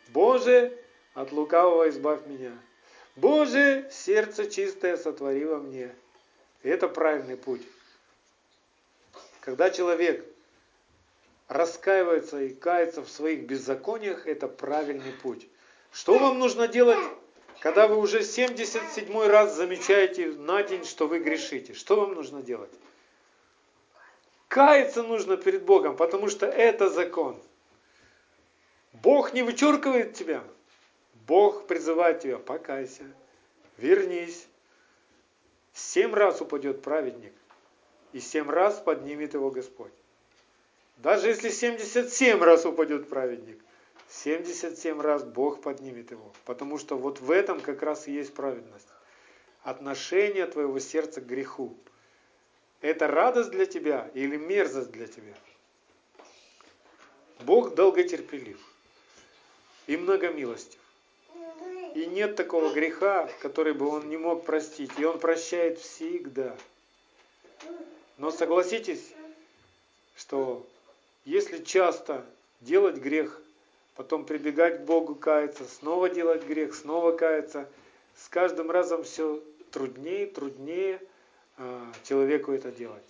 [0.08, 0.76] Боже,
[1.14, 2.58] от лукавого избавь меня.
[3.16, 5.94] Боже, сердце чистое сотвори во мне.
[6.62, 7.62] это правильный путь.
[9.40, 10.24] Когда человек
[11.48, 15.46] раскаивается и кается в своих беззакониях, это правильный путь.
[15.92, 16.98] Что вам нужно делать,
[17.60, 21.74] когда вы уже 77 раз замечаете на день, что вы грешите?
[21.74, 22.72] Что вам нужно делать?
[24.48, 27.40] Каяться нужно перед Богом, потому что это закон.
[28.92, 30.42] Бог не вычеркивает тебя.
[31.26, 33.04] Бог призывает тебя, покайся,
[33.76, 34.46] вернись.
[35.72, 37.32] Семь раз упадет праведник,
[38.12, 39.92] и семь раз поднимет его Господь.
[40.98, 43.58] Даже если 77 раз упадет праведник,
[44.08, 46.32] 77 раз Бог поднимет его.
[46.44, 48.88] Потому что вот в этом как раз и есть праведность.
[49.62, 51.74] Отношение твоего сердца к греху.
[52.82, 55.34] Это радость для тебя или мерзость для тебя?
[57.40, 58.60] Бог долготерпелив
[59.86, 60.81] и многомилостив.
[61.94, 64.90] И нет такого греха, который бы он не мог простить.
[64.98, 66.56] И он прощает всегда.
[68.18, 69.12] Но согласитесь,
[70.16, 70.66] что
[71.24, 72.24] если часто
[72.60, 73.40] делать грех,
[73.94, 77.68] потом прибегать к Богу, каяться, снова делать грех, снова каяться,
[78.16, 81.00] с каждым разом все труднее, труднее
[81.58, 83.02] э, человеку это делать.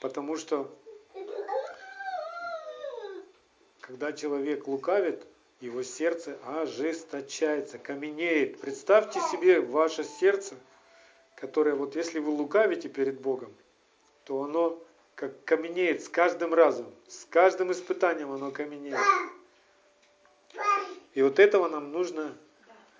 [0.00, 0.70] Потому что
[3.80, 5.26] когда человек лукавит,
[5.60, 8.60] его сердце ожесточается, каменеет.
[8.60, 10.56] Представьте себе ваше сердце,
[11.36, 13.54] которое вот если вы лукавите перед Богом,
[14.24, 14.82] то оно
[15.14, 18.98] как каменеет с каждым разом, с каждым испытанием оно каменеет.
[21.12, 22.34] И вот этого нам нужно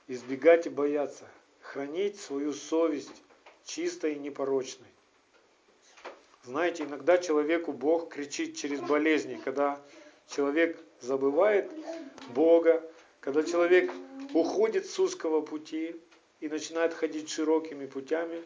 [0.06, 1.24] избегать и бояться,
[1.62, 3.22] хранить свою совесть
[3.64, 4.88] чистой и непорочной.
[6.42, 9.80] Знаете, иногда человеку Бог кричит через болезни, когда
[10.34, 11.70] человек забывает
[12.30, 12.82] Бога,
[13.20, 13.90] когда человек
[14.32, 15.96] уходит с узкого пути
[16.40, 18.42] и начинает ходить широкими путями,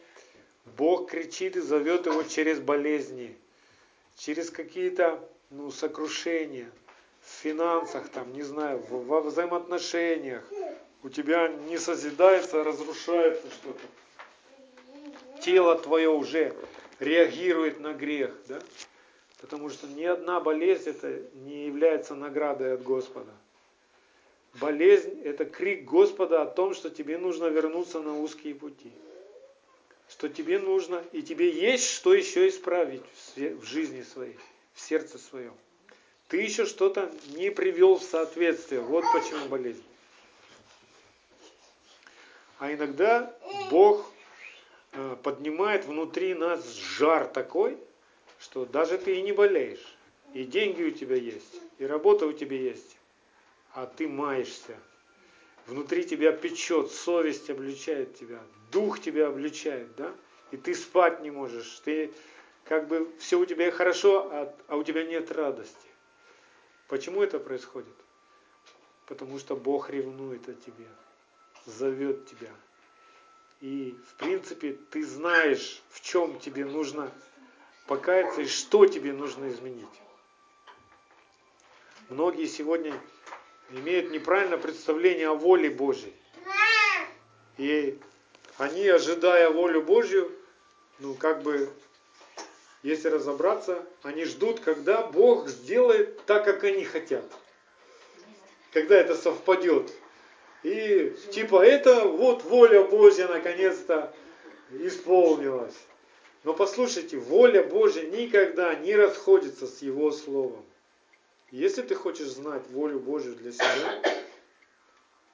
[0.77, 3.35] Бог кричит и зовет его через болезни,
[4.17, 5.19] через какие-то
[5.51, 6.69] ну, сокрушения
[7.21, 10.43] в финансах, там, не знаю, во взаимоотношениях.
[11.03, 15.41] У тебя не созидается, а разрушается что-то.
[15.41, 16.55] Тело твое уже
[16.99, 18.59] реагирует на грех, да?
[19.45, 23.31] Потому что ни одна болезнь это не является наградой от Господа.
[24.55, 28.91] Болезнь– это крик Господа о том, что тебе нужно вернуться на узкие пути.
[30.09, 33.03] Что тебе нужно, и тебе есть что еще исправить
[33.35, 34.35] в жизни своей,
[34.73, 35.53] в сердце своем.
[36.27, 38.81] Ты еще что-то не привел в соответствие.
[38.81, 39.83] Вот почему болезнь.
[42.57, 43.31] А иногда
[43.69, 44.11] Бог
[44.93, 47.77] э, поднимает внутри нас жар такой,
[48.45, 49.83] что даже ты и не болеешь,
[50.35, 52.95] и деньги у тебя есть, и работа у тебя есть,
[53.73, 54.77] а ты маешься.
[55.65, 58.39] Внутри тебя печет, совесть обличает тебя,
[58.71, 60.13] дух тебя обличает, да?
[60.51, 62.13] И ты спать не можешь, ты
[62.65, 65.89] как бы все у тебя хорошо, а, а у тебя нет радости.
[66.87, 67.95] Почему это происходит?
[69.07, 70.87] Потому что Бог ревнует о тебе,
[71.65, 72.51] зовет тебя.
[73.61, 77.11] И в принципе ты знаешь, в чем тебе нужно
[77.87, 79.85] покаяться и что тебе нужно изменить.
[82.09, 82.93] Многие сегодня
[83.71, 86.13] имеют неправильное представление о воле Божьей.
[87.57, 87.99] И
[88.57, 90.31] они, ожидая волю Божью,
[90.99, 91.69] ну как бы,
[92.83, 97.25] если разобраться, они ждут, когда Бог сделает так, как они хотят.
[98.71, 99.91] Когда это совпадет.
[100.63, 104.13] И типа это вот воля Божья наконец-то
[104.71, 105.75] исполнилась.
[106.45, 110.63] Но послушайте, воля Божья никогда не расходится с Его Словом.
[111.49, 114.03] Если ты хочешь знать волю Божью для себя,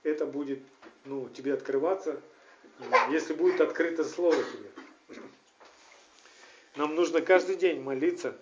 [0.03, 0.59] это будет
[1.03, 2.21] ну, тебе открываться,
[3.09, 5.19] если будет открыто Слово тебе.
[6.77, 8.33] Нам нужно каждый день молиться,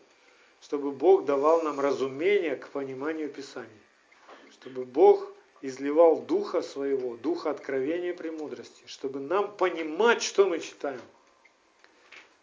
[0.61, 3.70] чтобы Бог давал нам разумение к пониманию Писания.
[4.51, 5.28] Чтобы Бог
[5.63, 11.01] изливал Духа Своего, Духа откровения и премудрости, чтобы нам понимать, что мы читаем–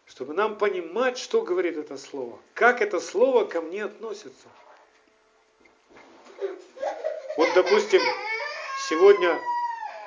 [0.07, 4.47] чтобы нам понимать, что говорит это слово, как это слово ко мне относится.
[7.37, 8.01] Вот, допустим,
[8.89, 9.39] сегодня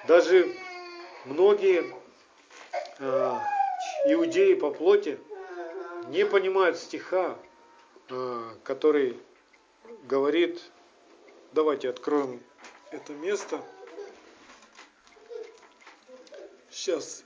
[0.09, 0.57] Даже
[1.27, 1.85] многие
[2.99, 3.39] э,
[4.07, 5.21] иудеи по плоти
[6.09, 7.39] не понимают стиха,
[8.09, 9.21] э, который
[10.05, 10.63] говорит,
[11.53, 12.43] давайте откроем
[12.91, 13.63] это место.
[16.71, 17.25] Сейчас,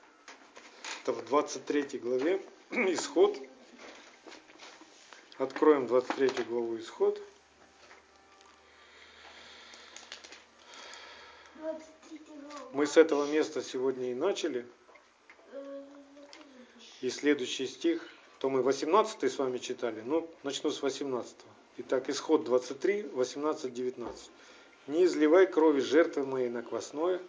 [1.02, 2.42] это в 23 главе,
[2.74, 3.38] исход.
[5.38, 7.20] Откроем 23 главу исход.
[12.72, 14.66] Мы с этого места сегодня и начали.
[17.00, 18.08] И следующий стих,
[18.38, 21.36] то мы 18 с вами читали, ну, начну с 18.
[21.78, 24.30] Итак, исход 23, 18, 19.
[24.86, 27.20] «Не изливай крови жертвы моей на квасное,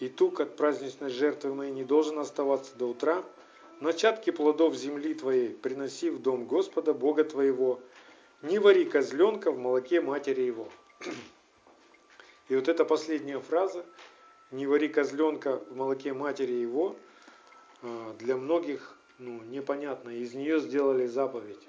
[0.00, 3.24] и тук от праздничной жертвы моей не должен оставаться до утра.
[3.80, 7.80] Начатки плодов земли твоей приноси в дом Господа Бога твоего.
[8.42, 10.68] Не вари козленка в молоке матери его».
[12.48, 13.84] И вот эта последняя фраза–
[14.50, 16.96] не вари козленка в молоке матери его,
[17.82, 20.10] а, для многих ну, непонятно.
[20.10, 21.68] Из нее сделали заповедь.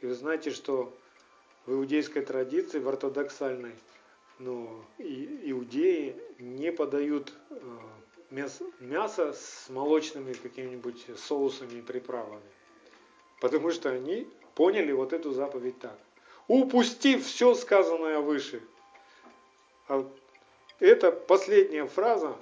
[0.00, 0.96] И вы знаете, что
[1.66, 3.74] в иудейской традиции, в ортодоксальной,
[4.38, 7.56] ну, и, иудеи не подают э,
[8.32, 12.42] мясо, с молочными какими-нибудь соусами и приправами.
[13.40, 15.98] Потому что они поняли вот эту заповедь так.
[16.48, 18.62] Упустив все сказанное выше.
[19.88, 20.08] А
[20.80, 22.34] эта последняя фраза,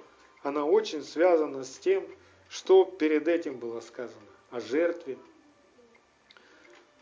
[0.42, 2.06] она очень связана с тем,
[2.48, 4.20] что перед этим было сказано
[4.50, 5.18] о жертве,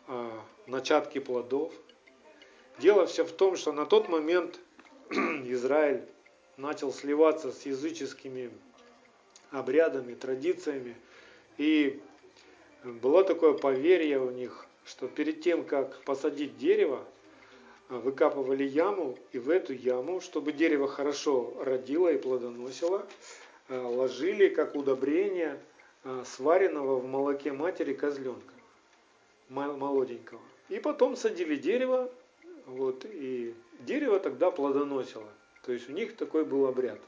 [0.06, 0.30] о
[0.66, 1.72] начатке плодов.
[2.78, 4.58] Дело все в том, что на тот момент
[5.10, 6.06] Израиль
[6.56, 8.50] начал сливаться с языческими
[9.50, 10.94] обрядами, традициями.
[11.56, 12.00] И
[12.84, 17.04] было такое поверье у них, что перед тем, как посадить дерево,
[17.88, 23.06] выкапывали яму, и в эту яму, чтобы дерево хорошо родило и плодоносило,
[23.68, 25.58] э, ложили как удобрение
[26.04, 28.52] э, сваренного в молоке матери козленка
[29.48, 30.40] молоденького.
[30.68, 32.10] И потом садили дерево,
[32.66, 35.28] вот, и дерево тогда плодоносило.
[35.64, 36.98] То есть у них такой был обряд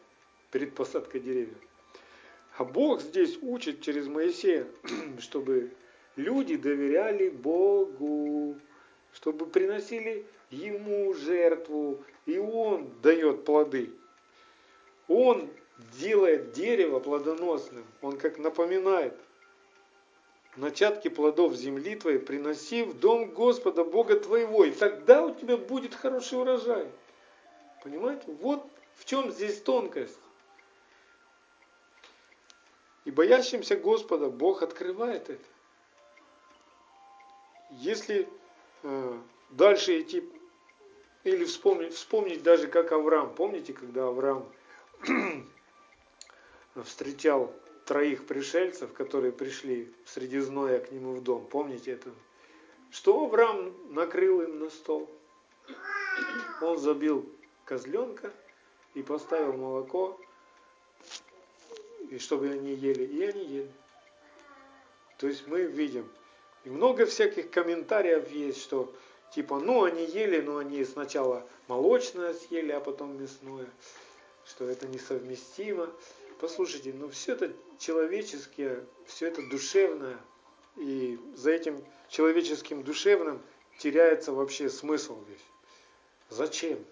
[0.50, 1.58] перед посадкой деревьев.
[2.60, 4.66] А Бог здесь учит через Моисея,
[5.18, 5.70] чтобы
[6.16, 8.54] люди доверяли Богу,
[9.14, 13.94] чтобы приносили ему жертву, и он дает плоды.
[15.08, 15.48] Он
[15.98, 17.86] делает дерево плодоносным.
[18.02, 19.14] Он как напоминает.
[20.54, 25.94] Начатки плодов земли твоей приноси в дом Господа Бога твоего, и тогда у тебя будет
[25.94, 26.88] хороший урожай.
[27.82, 28.24] Понимаете?
[28.26, 30.18] Вот в чем здесь тонкость.
[33.04, 35.44] И боящимся Господа Бог открывает это.
[37.70, 38.28] Если
[38.82, 39.18] э,
[39.50, 40.28] дальше идти
[41.24, 43.34] или вспомнить, вспомнить даже как Авраам.
[43.34, 44.46] Помните, когда Авраам
[46.84, 47.54] встречал
[47.86, 51.46] троих пришельцев, которые пришли среди зноя к нему в дом.
[51.46, 52.10] Помните это?
[52.90, 55.08] Что Авраам накрыл им на стол?
[56.60, 57.28] Он забил
[57.64, 58.32] козленка
[58.94, 60.18] и поставил молоко,
[62.08, 63.04] и чтобы они ели.
[63.04, 63.72] И они ели.
[65.18, 66.10] То есть мы видим.
[66.64, 68.94] И много всяких комментариев есть, что
[69.30, 73.70] Типа, ну они ели, но они сначала молочное съели, а потом мясное,
[74.44, 75.88] что это несовместимо.
[76.40, 80.18] Послушайте, ну все это человеческое, все это душевное,
[80.76, 83.40] и за этим человеческим душевным
[83.78, 85.38] теряется вообще смысл весь.
[86.28, 86.84] Зачем?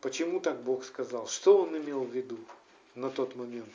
[0.00, 1.26] Почему так Бог сказал?
[1.26, 2.38] Что Он имел в виду
[2.94, 3.72] на тот момент?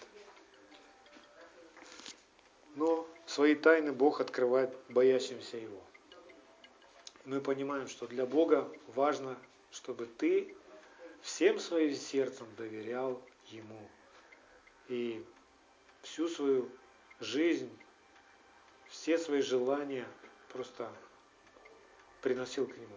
[2.76, 5.82] Но свои тайны Бог открывает боящимся Его
[7.26, 9.38] мы понимаем, что для Бога важно,
[9.72, 10.56] чтобы ты
[11.22, 13.90] всем своим сердцем доверял Ему.
[14.88, 15.26] И
[16.04, 16.70] всю свою
[17.20, 17.72] жизнь,
[18.88, 20.08] все свои желания
[20.54, 20.92] просто
[22.22, 22.96] приносил к Нему.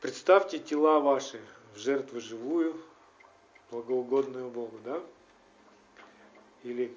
[0.00, 1.40] Представьте тела ваши
[1.74, 2.80] в жертву живую,
[3.70, 5.02] благоугодную Богу, да?
[6.64, 6.94] Или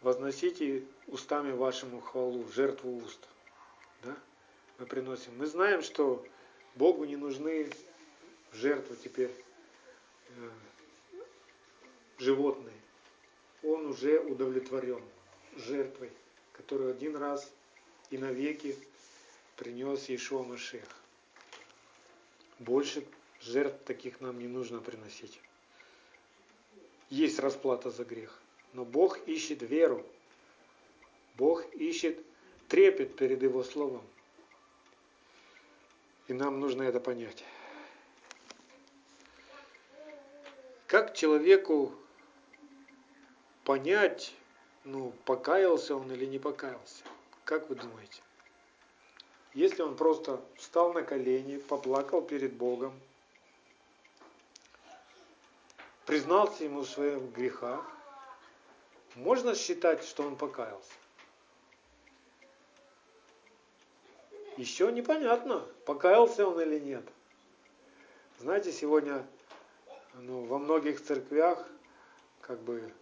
[0.00, 3.28] возносите устами вашему хвалу, жертву уст
[4.02, 4.16] да,
[4.78, 5.36] мы приносим.
[5.38, 6.24] Мы знаем, что
[6.74, 7.70] Богу не нужны
[8.52, 9.32] жертвы теперь
[10.30, 10.50] э,
[12.18, 12.74] животные.
[13.62, 15.02] Он уже удовлетворен
[15.56, 16.10] жертвой,
[16.52, 17.50] которую один раз
[18.10, 18.76] и навеки
[19.56, 20.84] принес Иешуа Машех.
[22.58, 23.04] Больше
[23.42, 25.40] жертв таких нам не нужно приносить.
[27.10, 28.40] Есть расплата за грех.
[28.72, 30.04] Но Бог ищет веру.
[31.36, 32.18] Бог ищет
[32.68, 34.02] трепет перед Его Словом.
[36.28, 37.44] И нам нужно это понять.
[40.92, 41.90] как человеку
[43.64, 44.34] понять,
[44.84, 47.02] ну, покаялся он или не покаялся?
[47.44, 48.20] Как вы думаете?
[49.54, 52.92] Если он просто встал на колени, поплакал перед Богом,
[56.12, 57.82] признался ему в своих грехах,
[59.14, 60.92] можно считать, что он покаялся?
[64.58, 67.02] Еще непонятно, покаялся он или нет.
[68.40, 69.26] Знаете, сегодня
[70.12, 71.66] ну, во многих церквях
[72.42, 72.92] как бы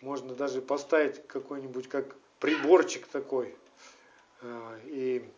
[0.00, 3.56] можно даже поставить какой-нибудь как приборчик такой.
[4.42, 5.28] А, и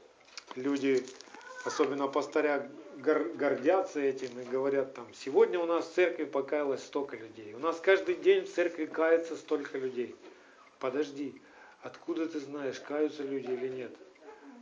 [0.54, 1.06] люди,
[1.64, 7.54] особенно пастыря, гордятся этим и говорят там, сегодня у нас в церкви покаялось столько людей.
[7.54, 10.14] У нас каждый день в церкви кается столько людей.
[10.78, 11.40] Подожди,
[11.82, 13.92] откуда ты знаешь, каются люди или нет?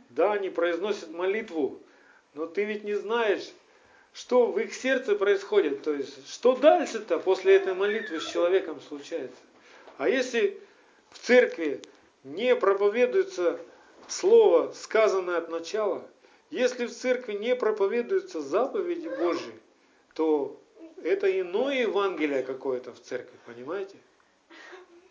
[0.09, 1.81] Да, они произносят молитву,
[2.33, 3.51] но ты ведь не знаешь,
[4.13, 5.83] что в их сердце происходит.
[5.83, 9.37] То есть, что дальше-то после этой молитвы с человеком случается.
[9.97, 10.59] А если
[11.11, 11.81] в церкви
[12.23, 13.59] не проповедуется
[14.07, 16.05] слово, сказанное от начала,
[16.49, 19.53] если в церкви не проповедуются заповеди Божьи,
[20.13, 20.59] то
[21.03, 23.97] это иное Евангелие какое-то в церкви, понимаете?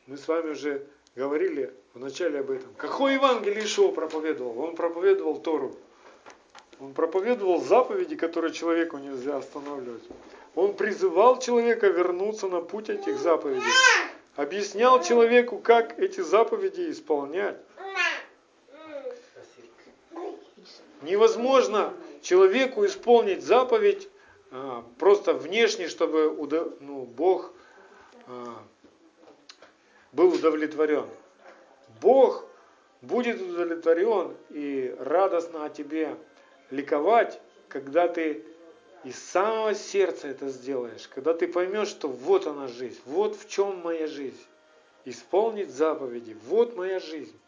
[0.07, 2.74] Мы с вами уже говорили вначале об этом.
[2.76, 4.59] Какой Евангелие Ишуа проповедовал?
[4.59, 5.76] Он проповедовал Тору.
[6.80, 10.03] Он проповедовал заповеди, которые человеку нельзя останавливать.
[10.55, 13.62] Он призывал человека вернуться на путь этих заповедей.
[14.37, 17.57] Объяснял человеку, как эти заповеди исполнять.
[21.05, 21.93] Невозможно
[22.23, 24.09] человеку исполнить заповедь
[24.51, 26.35] а, просто внешне, чтобы
[26.81, 27.53] ну, Бог
[28.27, 28.63] а,
[30.13, 31.07] был удовлетворен.
[32.01, 32.47] Бог
[33.03, 36.17] будет удовлетворен и радостно о тебе
[36.71, 37.39] ликовать,
[37.69, 38.43] когда ты
[39.05, 43.81] из самого сердца это сделаешь, когда ты поймешь, что вот она жизнь, вот в чем
[43.81, 44.43] моя жизнь.
[45.05, 47.39] Исполнить заповеди, вот моя жизнь.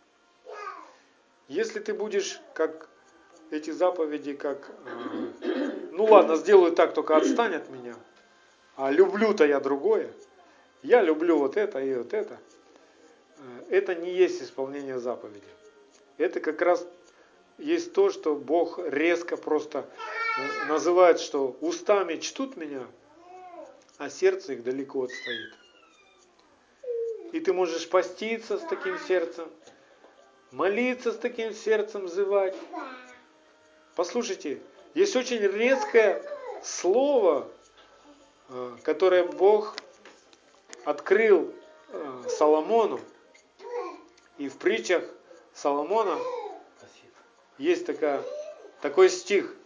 [1.49, 2.91] Если ты будешь как
[3.51, 7.95] эти заповеди как, э, ну ладно, сделаю так, только отстань от меня.
[8.77, 10.11] А люблю-то я другое.
[10.83, 12.39] Я люблю вот это и вот это.
[13.39, 13.41] Э,
[13.71, 15.47] это не есть исполнение заповеди.
[16.19, 16.87] Это как раз
[17.59, 19.89] есть то, что Бог резко просто
[20.39, 22.87] э, называет, что устами чтут меня,
[23.99, 25.55] а сердце их далеко отстоит.
[27.33, 29.49] И ты можешь поститься с таким сердцем,
[30.53, 32.55] молиться с таким сердцем, взывать.
[33.97, 34.61] Послушайте,
[34.93, 36.23] есть очень резкое
[36.63, 37.49] слово,
[38.51, 39.75] э, которое Бог
[40.85, 41.51] открыл
[41.89, 43.01] э, Соломону.
[44.37, 45.03] И в притчах
[45.55, 46.19] Соломона
[47.57, 48.23] есть такая,
[48.83, 49.57] такой стих.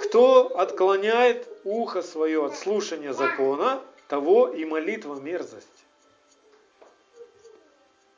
[0.00, 5.66] Кто отклоняет ухо свое от слушания закона, того и молитва мерзость.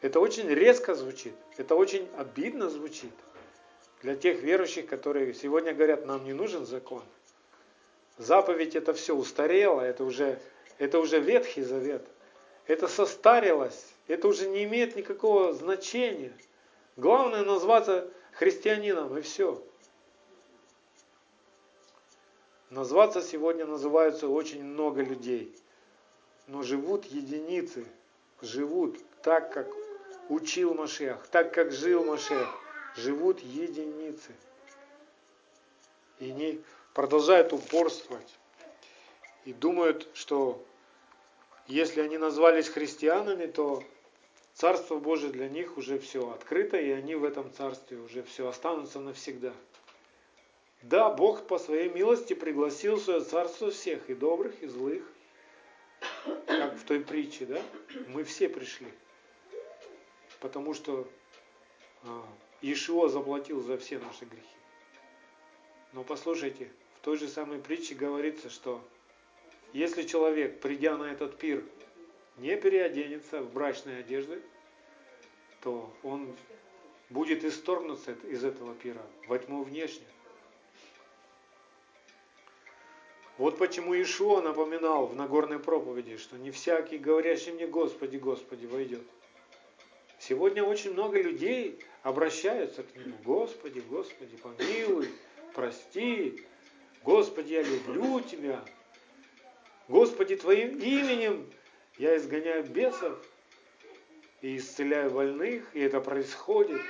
[0.02, 3.12] Это очень резко звучит, это очень обидно звучит
[4.02, 7.02] для тех верующих, которые сегодня говорят, нам не нужен закон.
[8.16, 10.40] Заповедь это все устарело, это уже,
[10.78, 12.06] это уже Ветхий Завет.
[12.66, 16.32] Это состарилось, это уже не имеет никакого значения.
[16.96, 19.62] Главное назваться христианином и все.
[22.68, 25.54] Назваться сегодня называются очень много людей.
[26.46, 27.84] Но живут единицы,
[28.40, 29.66] живут так, как
[30.28, 32.59] учил Машех, так, как жил Машех
[32.96, 34.32] живут единицы.
[36.18, 36.62] И они
[36.94, 38.38] продолжают упорствовать.
[39.44, 40.62] И думают, что
[41.66, 43.82] если они назвались христианами, то
[44.60, 49.00] Царство Божие для них уже все открыто, и они в этом царстве уже все останутся
[49.00, 49.54] навсегда.
[50.82, 55.02] Да, Бог по своей милости пригласил в свое царство всех, и добрых, и злых,
[56.46, 57.62] как в той притче, да?
[58.08, 58.88] Мы все пришли.
[60.40, 61.08] Потому что
[62.60, 64.46] а, Иешуа заплатил за все наши грехи.
[65.92, 68.82] Но послушайте, в той же самой притче говорится, что
[69.72, 71.64] если человек, придя на этот пир,
[72.36, 74.42] не переоденется в брачные одежды,
[75.62, 76.34] то он
[77.10, 80.06] будет исторгнуться из этого пира во тьму внешне.
[83.36, 89.02] Вот почему Ишуа напоминал в Нагорной проповеди, что не всякий, говорящий мне Господи, Господи, войдет.
[90.20, 93.16] Сегодня очень много людей обращаются к Нему.
[93.24, 95.08] Господи, Господи, помилуй,
[95.54, 96.44] прости.
[97.02, 98.62] Господи, я люблю Тебя.
[99.88, 101.50] Господи, Твоим именем
[101.96, 103.18] я изгоняю бесов
[104.42, 106.82] и исцеляю больных, и это происходит.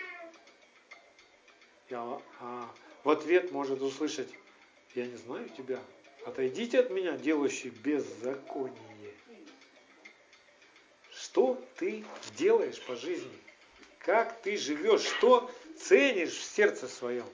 [1.88, 2.68] Я, а,
[3.04, 4.28] в ответ может услышать,
[4.96, 5.78] я не знаю тебя,
[6.26, 8.89] отойдите от меня, делающие беззаконие.
[11.30, 12.04] Что ты
[12.36, 13.30] делаешь по жизни?
[14.00, 15.02] Как ты живешь?
[15.02, 17.26] Что ценишь в сердце своем?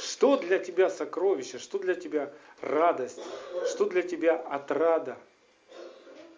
[0.00, 1.58] Что для тебя сокровище?
[1.58, 3.20] Что для тебя радость?
[3.68, 5.18] Что для тебя отрада?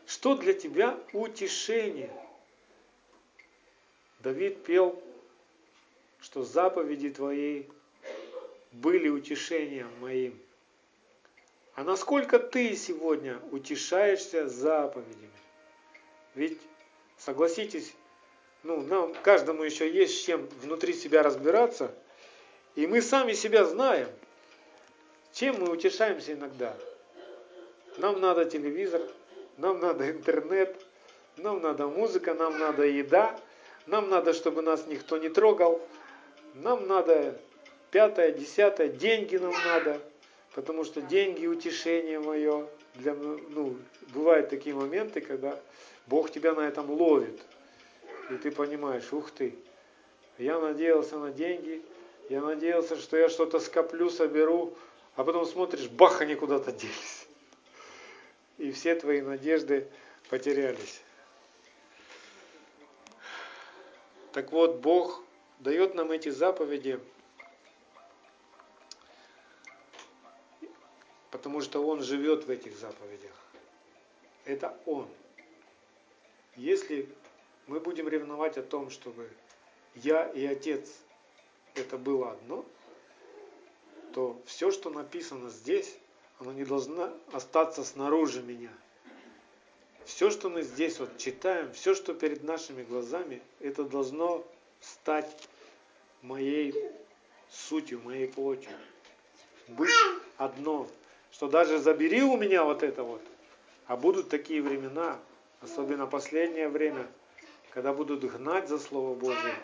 [0.08, 2.12] Что для тебя утешение?
[4.18, 5.00] Давид пел,
[6.20, 7.62] что заповеди твои
[8.72, 10.36] были утешением моим.
[11.76, 15.30] А насколько ты сегодня утешаешься заповедями?
[16.34, 16.60] Ведь,
[17.18, 17.94] согласитесь,
[18.62, 21.94] ну, нам, каждому еще есть с чем внутри себя разбираться,
[22.74, 24.08] и мы сами себя знаем,
[25.32, 26.76] чем мы утешаемся иногда.
[27.98, 29.02] Нам надо телевизор,
[29.58, 30.74] нам надо интернет,
[31.36, 33.38] нам надо музыка, нам надо еда,
[33.86, 35.80] нам надо, чтобы нас никто не трогал,
[36.54, 37.38] нам надо
[37.90, 40.00] пятое, десятое, деньги нам надо,
[40.54, 42.66] потому что деньги утешение мое.
[42.94, 43.76] Для, ну,
[44.14, 45.58] бывают такие моменты, когда
[46.06, 47.40] Бог тебя на этом ловит.
[48.30, 49.54] И ты понимаешь, ух ты,
[50.38, 51.82] я надеялся на деньги,
[52.28, 54.76] я надеялся, что я что-то скоплю, соберу,
[55.16, 57.26] а потом смотришь, бах, они куда-то делись.
[58.58, 59.88] И все твои надежды
[60.30, 61.02] потерялись.
[64.32, 65.22] Так вот, Бог
[65.60, 66.98] дает нам эти заповеди,
[71.30, 73.32] потому что Он живет в этих заповедях.
[74.44, 75.08] Это Он.
[76.56, 77.08] Если
[77.66, 79.28] мы будем ревновать о том, чтобы
[79.94, 80.88] я и Отец
[81.74, 82.64] это было одно,
[84.12, 85.96] то все, что написано здесь,
[86.38, 88.70] оно не должно остаться снаружи меня.
[90.04, 94.44] Все, что мы здесь вот читаем, все, что перед нашими глазами, это должно
[94.80, 95.48] стать
[96.22, 96.74] моей
[97.50, 98.70] сутью, моей плотью.
[99.68, 99.90] Быть
[100.36, 100.86] одно.
[101.32, 103.22] Что даже забери у меня вот это вот,
[103.86, 105.18] а будут такие времена,
[105.64, 107.06] особенно последнее время,
[107.70, 109.54] когда будут гнать за Слово Божие.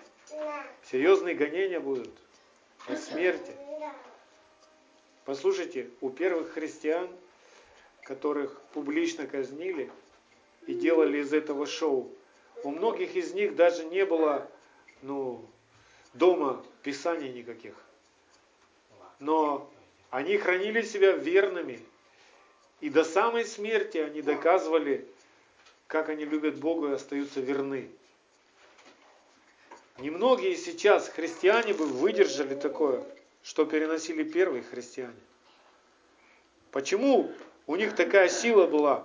[0.90, 2.10] Серьезные гонения будут
[2.86, 3.52] от смерти.
[5.24, 7.08] Послушайте, у первых христиан,
[8.02, 9.90] которых публично казнили
[10.66, 12.10] и делали из этого шоу,
[12.64, 14.50] у многих из них даже не было
[15.02, 15.44] ну,
[16.14, 17.74] дома писаний никаких.
[19.18, 19.70] Но
[20.08, 21.80] они хранили себя верными.
[22.80, 25.06] И до самой смерти они доказывали,
[25.90, 27.90] как они любят Бога и остаются верны.
[29.98, 33.04] Немногие сейчас христиане бы выдержали такое,
[33.42, 35.18] что переносили первые христиане.
[36.70, 37.32] Почему
[37.66, 39.04] у них такая сила была?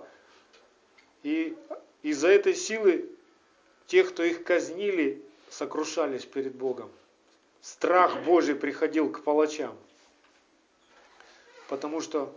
[1.24, 1.56] И
[2.02, 3.10] из-за этой силы
[3.88, 5.20] те, кто их казнили,
[5.50, 6.88] сокрушались перед Богом.
[7.62, 9.76] Страх Божий приходил к палачам.
[11.68, 12.32] Потому что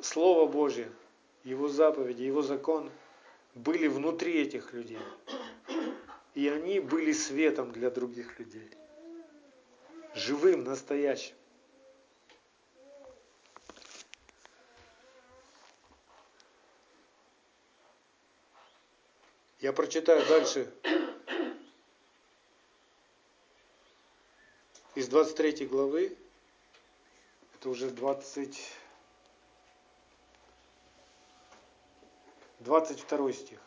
[0.00, 0.88] Слово Божье,
[1.42, 2.88] Его заповеди, Его закон–
[3.58, 5.00] были внутри этих людей.
[6.34, 8.70] И они были светом для других людей.
[10.14, 11.34] Живым, настоящим.
[19.60, 20.72] Я прочитаю дальше
[24.94, 26.16] из 23 главы.
[27.54, 28.56] Это уже 20
[32.60, 33.60] 22 стих.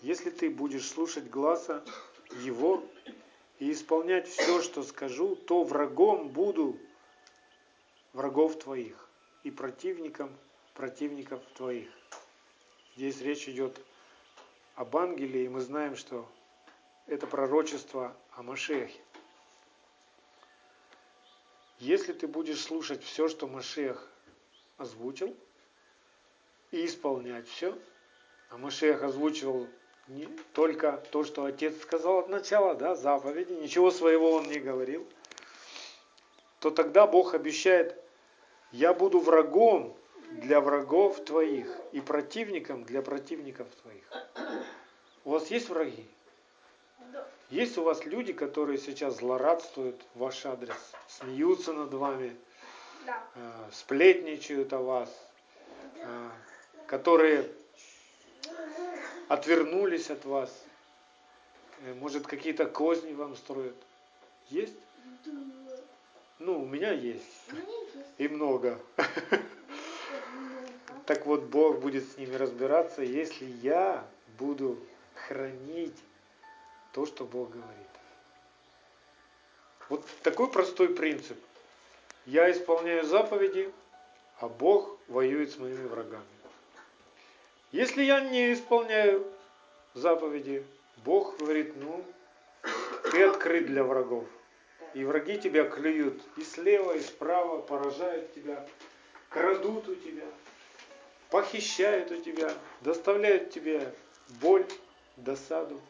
[0.00, 1.82] Если ты будешь слушать глаза
[2.42, 2.82] Его
[3.58, 6.76] и исполнять все, что скажу, то врагом буду
[8.12, 9.08] врагов твоих
[9.44, 10.36] и противником
[10.74, 11.90] противников твоих.
[12.96, 13.80] Здесь речь идет
[14.74, 16.28] об ангеле, и мы знаем, что
[17.06, 19.00] это пророчество о Машехе.
[21.78, 24.08] Если ты будешь слушать все, что Машех
[24.76, 25.36] озвучил,
[26.72, 27.78] и исполнять все.
[28.50, 29.68] А Машех озвучивал
[30.08, 35.06] не только то, что отец сказал от начала, да, заповеди, ничего своего он не говорил,
[36.58, 37.96] то тогда Бог обещает,
[38.72, 39.96] я буду врагом
[40.32, 44.04] для врагов твоих и противником для противников твоих.
[45.24, 46.06] У вас есть враги?
[47.50, 50.74] Есть у вас люди, которые сейчас злорадствуют в ваш адрес,
[51.06, 52.34] смеются над вами,
[53.04, 53.22] да.
[53.34, 55.10] э, сплетничают о вас,
[55.96, 56.30] э,
[56.92, 57.48] которые
[59.28, 60.50] отвернулись от вас,
[61.80, 63.74] э, может какие-то козни вам строят.
[64.50, 64.76] Есть?
[66.38, 67.24] Ну, у меня есть.
[68.18, 68.78] И много.
[71.06, 74.06] Так вот, Бог будет с ними разбираться, если я
[74.38, 74.78] буду
[75.14, 75.96] хранить
[76.92, 77.88] то, что Бог говорит.
[79.88, 81.38] Вот такой простой принцип.
[82.26, 83.72] я исполняю заповеди,
[84.38, 86.31] а Бог воюет с моими врагами.
[87.72, 89.26] Если я не исполняю
[89.94, 90.64] заповеди,
[90.98, 92.04] Бог говорит, ну,
[93.10, 94.26] ты открыт для врагов.
[94.92, 98.68] И враги тебя клюют и слева, и справа, поражают тебя,
[99.30, 100.26] крадут у тебя,
[101.30, 102.52] похищают у тебя,
[102.82, 103.94] доставляют тебе
[104.42, 104.66] боль,
[105.16, 105.80] досаду.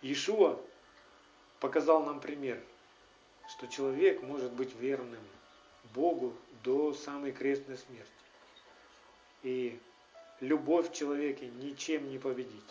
[0.00, 0.58] Иешуа
[1.60, 2.60] показал нам пример,
[3.48, 5.20] что человек может быть верным
[5.94, 8.10] Богу до самой крестной смерти.
[9.42, 9.78] И
[10.40, 12.62] любовь в человеке ничем не победить,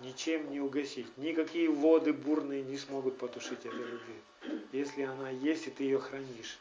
[0.00, 1.06] ничем не угасить.
[1.16, 6.58] Никакие воды бурные не смогут потушить этой любви, если она есть, и ты ее хранишь.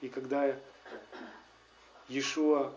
[0.00, 0.56] И когда
[2.08, 2.72] Иешуа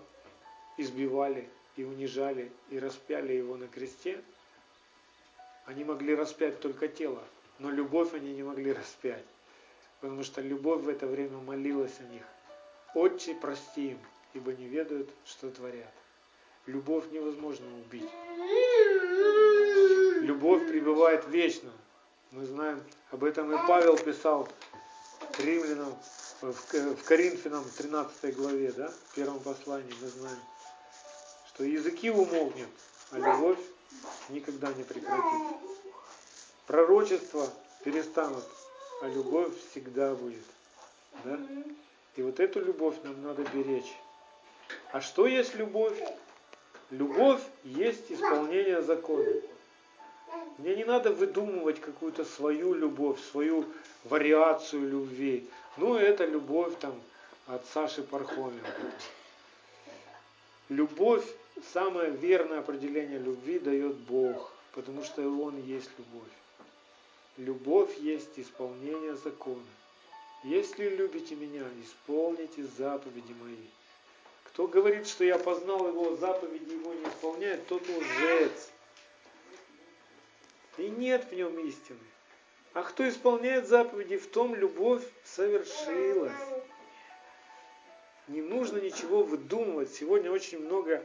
[0.77, 4.21] избивали и унижали и распяли его на кресте,
[5.65, 7.23] они могли распять только тело,
[7.59, 9.25] но любовь они не могли распять,
[10.01, 12.23] потому что любовь в это время молилась о них.
[12.95, 13.99] Отче, прости им,
[14.33, 15.93] ибо не ведают, что творят.
[16.65, 18.09] Любовь невозможно убить.
[20.21, 21.71] Любовь пребывает вечно.
[22.31, 24.47] Мы знаем, об этом и Павел писал
[25.39, 25.95] римлянам,
[26.41, 30.39] в Коринфянам 13 главе, да, в первом послании мы знаем,
[31.47, 32.69] что языки умолкнет,
[33.11, 33.59] а любовь
[34.29, 35.55] никогда не прекратится.
[36.65, 37.47] Пророчества
[37.83, 38.43] перестанут,
[39.01, 40.43] а любовь всегда будет.
[41.23, 41.39] Да?
[42.15, 43.91] И вот эту любовь нам надо беречь.
[44.91, 45.97] А что есть любовь?
[46.91, 49.29] Любовь есть исполнение закона.
[50.57, 53.65] Мне не надо выдумывать какую-то свою любовь, свою
[54.03, 55.47] вариацию любви.
[55.77, 56.93] Ну, это любовь там
[57.47, 58.91] от Саши Пархоменко.
[60.69, 61.25] Любовь,
[61.73, 66.29] самое верное определение любви дает Бог, потому что Он есть любовь.
[67.41, 69.65] Любовь есть исполнение закона.
[70.43, 73.65] Если любите меня, исполните заповеди мои.
[74.43, 78.69] Кто говорит, что я познал его, заповеди его не исполняет, тот лжец.
[80.77, 81.97] И нет в нем истины.
[82.73, 86.31] А кто исполняет заповеди, в том любовь совершилась.
[88.27, 89.91] Не нужно ничего выдумывать.
[89.91, 91.03] Сегодня очень много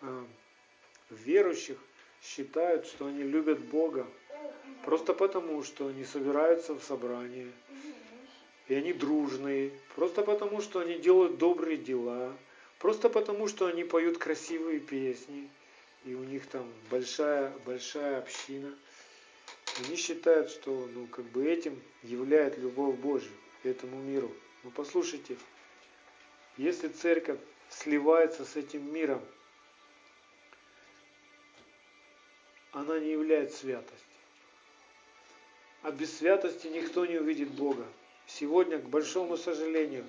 [0.00, 0.24] э,
[1.10, 1.76] верующих
[2.22, 4.06] считают, что они любят Бога
[4.86, 7.50] просто потому, что они собираются в собрание,
[8.68, 12.32] и они дружные, просто потому, что они делают добрые дела,
[12.78, 15.50] просто потому, что они поют красивые песни,
[16.04, 18.72] и у них там большая, большая община.
[19.84, 23.32] Они считают, что ну, как бы этим являет любовь Божью
[23.64, 24.30] этому миру.
[24.62, 25.36] Но послушайте,
[26.56, 29.20] если церковь сливается с этим миром,
[32.70, 34.15] она не является святостью.
[35.86, 37.84] А без святости никто не увидит Бога.
[38.26, 40.04] Сегодня, к большому сожалению,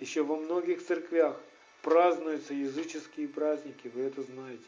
[0.00, 1.38] еще во многих церквях
[1.82, 4.64] празднуются языческие праздники, вы это знаете.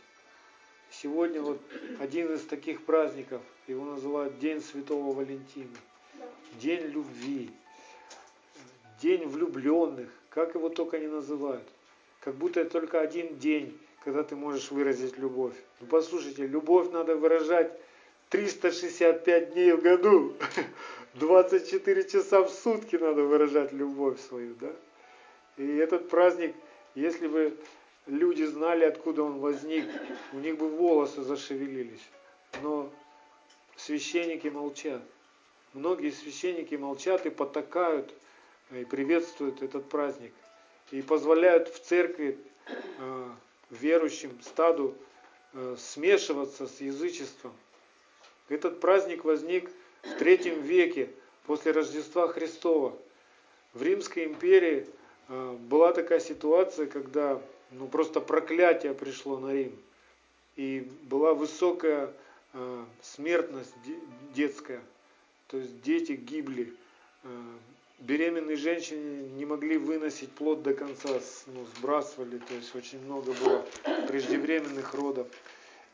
[0.90, 1.62] Сегодня вот
[1.98, 5.78] один из таких праздников, его называют День Святого Валентина,
[6.60, 7.50] День любви,
[9.00, 11.66] День влюбленных, как его только не называют.
[12.20, 15.54] Как будто это только один день, когда ты можешь выразить любовь.
[15.80, 17.72] Ну послушайте, любовь надо выражать
[18.34, 20.34] 365 дней в году.
[21.14, 24.72] 24 часа в сутки надо выражать любовь свою, да?
[25.56, 26.52] И этот праздник,
[26.96, 27.56] если бы
[28.06, 29.84] люди знали, откуда он возник,
[30.32, 32.02] у них бы волосы зашевелились.
[32.60, 32.90] Но
[33.76, 35.02] священники молчат.
[35.72, 38.12] Многие священники молчат и потакают,
[38.72, 40.32] и приветствуют этот праздник.
[40.90, 42.36] И позволяют в церкви
[42.98, 43.28] э,
[43.70, 44.96] верующим стаду
[45.52, 47.52] э, смешиваться с язычеством.
[48.48, 49.70] Этот праздник возник
[50.02, 51.08] в третьем веке
[51.46, 52.96] после Рождества Христова.
[53.72, 54.86] В Римской империи
[55.28, 57.40] э, была такая ситуация, когда
[57.70, 59.72] ну, просто проклятие пришло на Рим.
[60.56, 62.12] И была высокая
[62.52, 63.74] э, смертность
[64.34, 64.80] детская.
[65.48, 66.74] То есть дети гибли.
[67.24, 67.28] Э,
[68.00, 72.38] беременные женщины не могли выносить плод до конца, ну, сбрасывали.
[72.38, 73.64] То есть очень много было
[74.06, 75.26] преждевременных родов.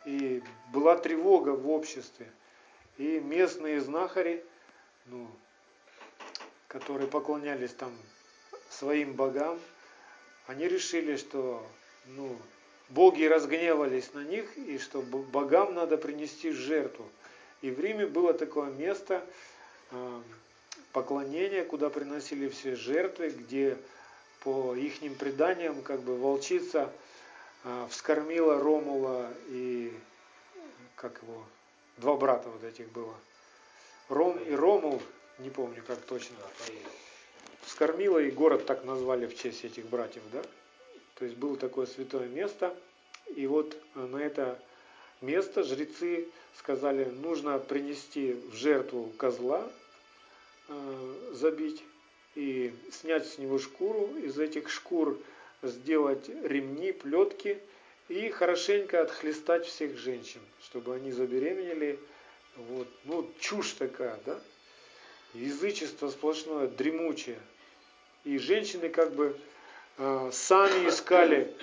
[0.04, 0.42] И
[0.72, 2.26] была тревога в обществе.
[3.00, 4.44] И местные знахари,
[5.06, 5.26] ну,
[6.68, 7.96] которые поклонялись там
[8.68, 9.58] своим богам,
[10.46, 11.66] они решили, что
[12.04, 12.36] ну,
[12.90, 17.08] боги разгневались на них, и что богам надо принести жертву.
[17.62, 19.24] И в Риме было такое место
[19.92, 20.20] э,
[20.92, 23.78] поклонения, куда приносили все жертвы, где
[24.44, 26.92] по их преданиям как бы волчица
[27.64, 29.90] э, вскормила Ромула и
[30.96, 31.46] как его
[32.00, 33.14] два брата вот этих было.
[34.08, 35.00] Ром и Ромул
[35.38, 36.36] не помню как точно,
[37.62, 40.42] вскормила, и город так назвали в честь этих братьев, да?
[41.14, 42.76] То есть было такое святое место,
[43.36, 44.60] и вот на это
[45.20, 46.28] место жрецы
[46.58, 49.70] сказали, нужно принести в жертву козла,
[50.68, 51.82] э, забить,
[52.34, 55.18] и снять с него шкуру, из этих шкур
[55.62, 57.60] сделать ремни, плетки
[58.10, 61.98] и хорошенько отхлестать всех женщин, чтобы они забеременели.
[62.56, 62.88] Вот.
[63.04, 64.38] Ну, чушь такая, да?
[65.32, 67.38] Язычество сплошное, дремучее.
[68.24, 69.38] И женщины как бы
[69.96, 71.54] э, сами искали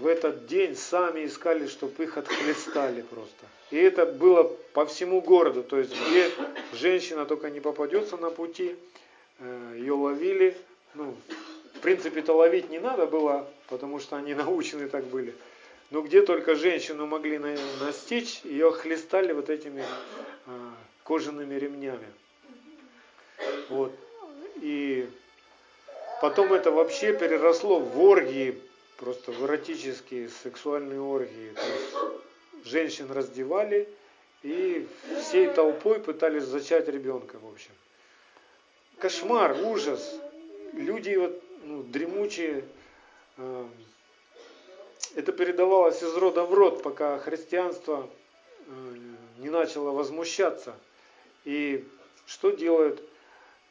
[0.00, 3.46] в этот день, сами искали, чтобы их отхлестали просто.
[3.70, 4.42] И это было
[4.72, 6.30] по всему городу, то есть где
[6.72, 8.74] женщина только не попадется на пути,
[9.38, 10.56] э, ее ловили.
[10.94, 11.14] Ну,
[11.74, 15.32] в принципе-то ловить не надо было, потому что они научены так были.
[15.92, 19.82] Но где только женщину могли настичь, ее хлестали вот этими
[20.46, 20.70] э,
[21.04, 22.06] кожаными ремнями.
[23.68, 23.92] Вот.
[24.62, 25.06] И
[26.22, 28.58] потом это вообще переросло в оргии,
[28.96, 31.52] просто в эротические сексуальные оргии.
[32.64, 33.86] Женщин раздевали
[34.42, 34.88] и
[35.20, 37.72] всей толпой пытались зачать ребенка, в общем.
[38.96, 40.14] Кошмар, ужас.
[40.72, 42.64] Люди вот, ну, дремучие.
[45.14, 48.08] Это передавалось из рода в род, пока христианство
[48.66, 48.94] э,
[49.38, 50.74] не начало возмущаться.
[51.44, 51.84] И
[52.24, 53.02] что делает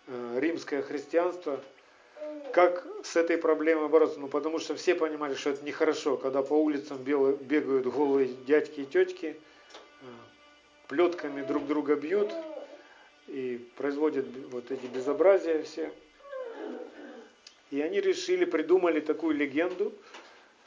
[0.08, 1.60] э, римское христианство?
[2.54, 4.20] Как с этой проблемой бороться?
[4.20, 8.86] Ну, потому что все понимали, что это нехорошо, когда по улицам бегают голые дядьки и
[8.86, 9.36] тетки,
[10.02, 10.06] э,
[10.90, 12.32] плетками друг друга бьют
[13.28, 15.92] и производят вот эти безобразия все.
[17.72, 19.94] И они решили, придумали такую легенду,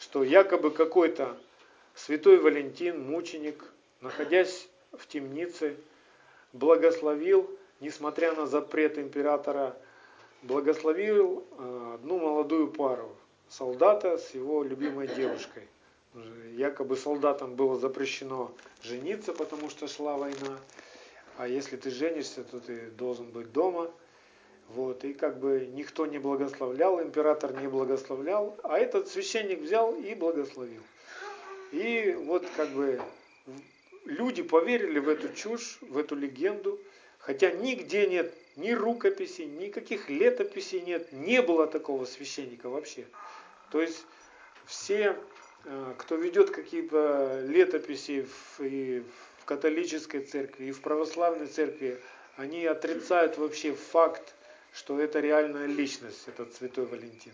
[0.04, 1.34] что якобы какой-то
[1.94, 3.64] святой Валентин, мученик,
[4.02, 5.76] находясь в темнице,
[6.52, 7.50] благословил,
[7.80, 9.74] несмотря на запрет императора,
[10.42, 13.16] благословил э, одну молодую пару,
[13.48, 15.66] солдата с его любимой девушкой.
[16.52, 18.52] Якобы солдатам было запрещено
[18.82, 20.58] жениться, потому что шла война.
[21.38, 23.90] А если ты женишься, то ты должен быть дома.
[24.70, 30.14] Вот, и как бы никто не благословлял, император не благословлял, а этот священник взял и
[30.14, 30.82] благословил.
[31.70, 33.00] И вот как бы
[34.04, 36.80] люди поверили в эту чушь, в эту легенду,
[37.18, 43.04] хотя нигде нет ни рукописей, никаких летописей нет, не было такого священника вообще.
[43.70, 44.06] То есть
[44.66, 45.16] все,
[45.64, 49.02] э, кто ведет какие-то летописи в, и
[49.40, 52.00] в католической церкви, и в православной церкви,
[52.36, 54.34] они отрицают вообще факт,
[54.74, 57.32] что это реальная личность, этот святой Валентин.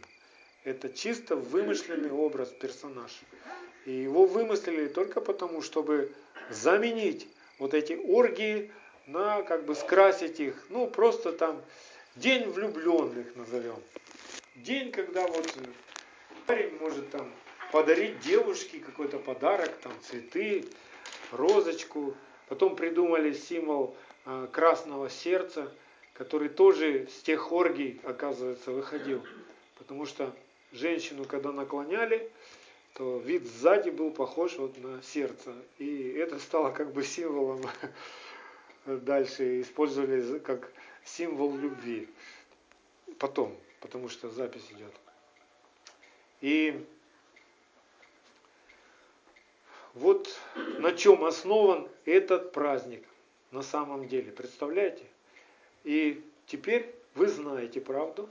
[0.64, 3.10] Это чисто вымышленный образ, персонаж.
[3.86, 6.12] И его вымыслили только потому, чтобы
[6.50, 7.26] заменить
[7.58, 8.70] вот эти оргии
[9.06, 11.62] на как бы скрасить их, ну просто там
[12.14, 13.82] день влюбленных назовем.
[14.56, 15.50] День, когда вот
[16.46, 17.32] парень может там
[17.72, 20.66] подарить девушке какой-то подарок, там цветы,
[21.32, 22.14] розочку.
[22.48, 25.72] Потом придумали символ э, красного сердца,
[26.20, 29.24] который тоже с тех оргий, оказывается, выходил.
[29.78, 30.36] Потому что
[30.70, 32.30] женщину, когда наклоняли,
[32.92, 35.54] то вид сзади был похож вот на сердце.
[35.78, 37.62] И это стало как бы символом,
[38.86, 40.70] дальше использовали как
[41.06, 42.06] символ любви.
[43.18, 44.92] Потом, потому что запись идет.
[46.42, 46.84] И
[49.94, 50.38] вот
[50.80, 53.06] на чем основан этот праздник
[53.52, 54.30] на самом деле.
[54.32, 55.09] Представляете?
[55.84, 58.28] И теперь вы знаете правду.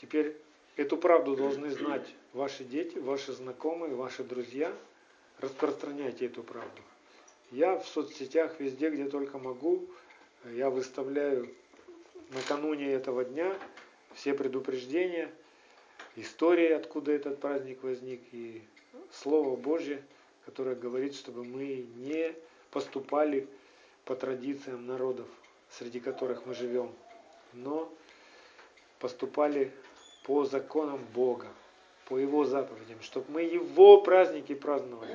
[0.00, 0.36] Теперь
[0.76, 4.72] Эту правду должны знать ваши дети, ваши знакомые, ваши друзья.
[5.38, 6.82] Распространяйте эту правду.
[7.52, 9.86] Я в соцсетях везде, где только могу,
[10.52, 11.48] я выставляю
[12.30, 13.56] накануне этого дня
[14.14, 15.30] все предупреждения,
[16.16, 18.60] истории, откуда этот праздник возник, и
[19.12, 20.02] Слово Божье,
[20.44, 22.34] которое говорит, чтобы мы не
[22.72, 23.46] поступали
[24.04, 25.28] по традициям народов,
[25.78, 26.90] среди которых мы живем,
[27.52, 27.90] но
[28.98, 29.72] поступали
[30.24, 31.46] по законам Бога,
[32.06, 35.14] по Его заповедям, чтобы мы Его праздники праздновали.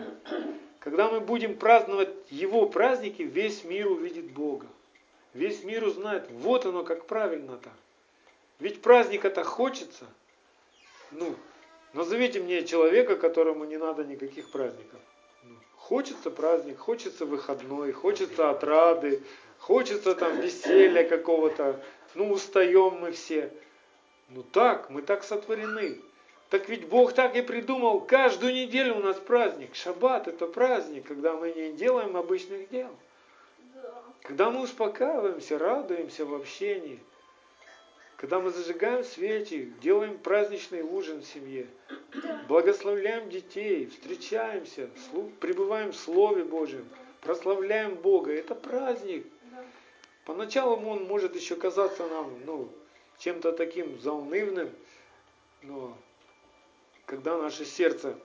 [0.80, 4.68] Когда мы будем праздновать Его праздники, весь мир увидит Бога.
[5.34, 7.70] Весь мир узнает, вот оно как правильно-то.
[8.60, 10.06] Ведь праздник это хочется.
[11.12, 11.36] Ну,
[11.94, 15.00] назовите мне человека, которому не надо никаких праздников.
[15.44, 19.24] Ну, хочется праздник, хочется выходной, хочется отрады,
[19.60, 21.80] хочется там веселья какого-то.
[22.16, 23.52] Ну, устаем мы все.
[24.30, 26.00] Ну так, мы так сотворены.
[26.50, 29.76] Так ведь Бог так и придумал, каждую неделю у нас праздник.
[29.76, 32.90] Шаббат это праздник, когда мы не делаем обычных дел.
[34.24, 37.00] Когда мы успокаиваемся, радуемся в общении–
[38.20, 41.68] когда мы зажигаем свечи, делаем праздничный ужин в семье,
[42.50, 44.90] благословляем детей, встречаемся,
[45.40, 46.86] пребываем в Слове Божьем,
[47.22, 48.34] прославляем Бога.
[48.34, 49.26] Это праздник.
[50.30, 52.70] Поначалу он может еще казаться нам ну,
[53.18, 54.70] чем-то таким заунывным,
[55.64, 55.98] но
[57.08, 58.16] когда наше сердце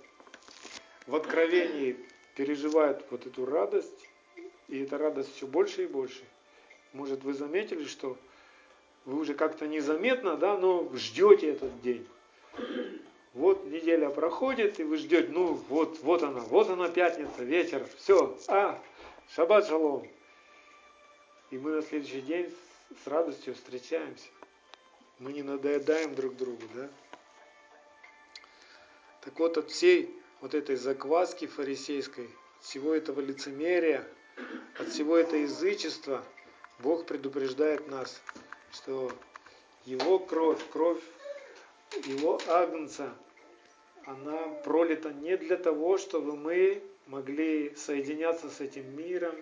[1.06, 1.96] в откровении
[2.36, 4.06] переживает вот эту радость,
[4.68, 6.22] и эта радость все больше и больше,
[6.92, 8.18] может вы заметили, что
[9.06, 12.06] вы уже как-то незаметно, да, но ждете этот день.
[13.32, 18.36] Вот неделя проходит, и вы ждете, ну вот, вот она, вот она пятница, вечер, все,
[18.48, 18.78] а,
[19.34, 20.06] шаббат шалом.
[21.50, 22.52] И мы на следующий день
[23.04, 24.28] с радостью встречаемся.
[25.18, 26.88] Мы не надоедаем друг другу, да?
[29.20, 32.28] Так вот, от всей вот этой закваски фарисейской,
[32.58, 34.06] от всего этого лицемерия,
[34.78, 36.24] от всего этого язычества,
[36.80, 38.20] Бог предупреждает нас,
[38.72, 39.12] что
[39.84, 41.02] Его кровь, кровь
[42.06, 43.14] Его Агнца,
[44.06, 49.34] она пролита не для того, чтобы мы могли соединяться с этим миром,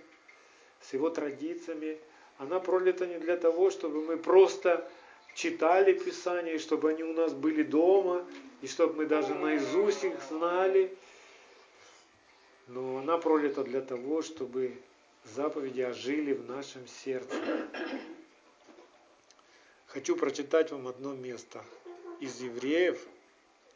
[0.83, 1.99] с его традициями.
[2.39, 4.89] Она пролита не для того, чтобы мы просто
[5.35, 8.25] читали Писание, чтобы они у нас были дома,
[8.61, 10.95] и чтобы мы даже наизусть их знали.
[12.69, 14.77] Но она пролита для того, чтобы
[15.25, 17.37] заповеди ожили в нашем сердце.
[19.87, 21.63] Хочу прочитать вам одно место
[22.21, 22.99] из Евреев,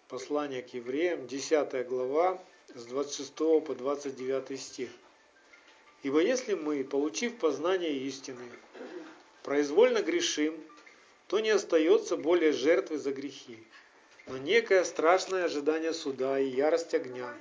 [0.08, 2.40] послание к Евреям, 10 глава,
[2.74, 4.90] с 26 по 29 стих.
[6.02, 8.44] Ибо если мы, получив познание истины,
[9.42, 10.54] произвольно грешим,
[11.26, 13.58] то не остается более жертвы за грехи,
[14.26, 17.34] но некое страшное ожидание суда и ярость огня,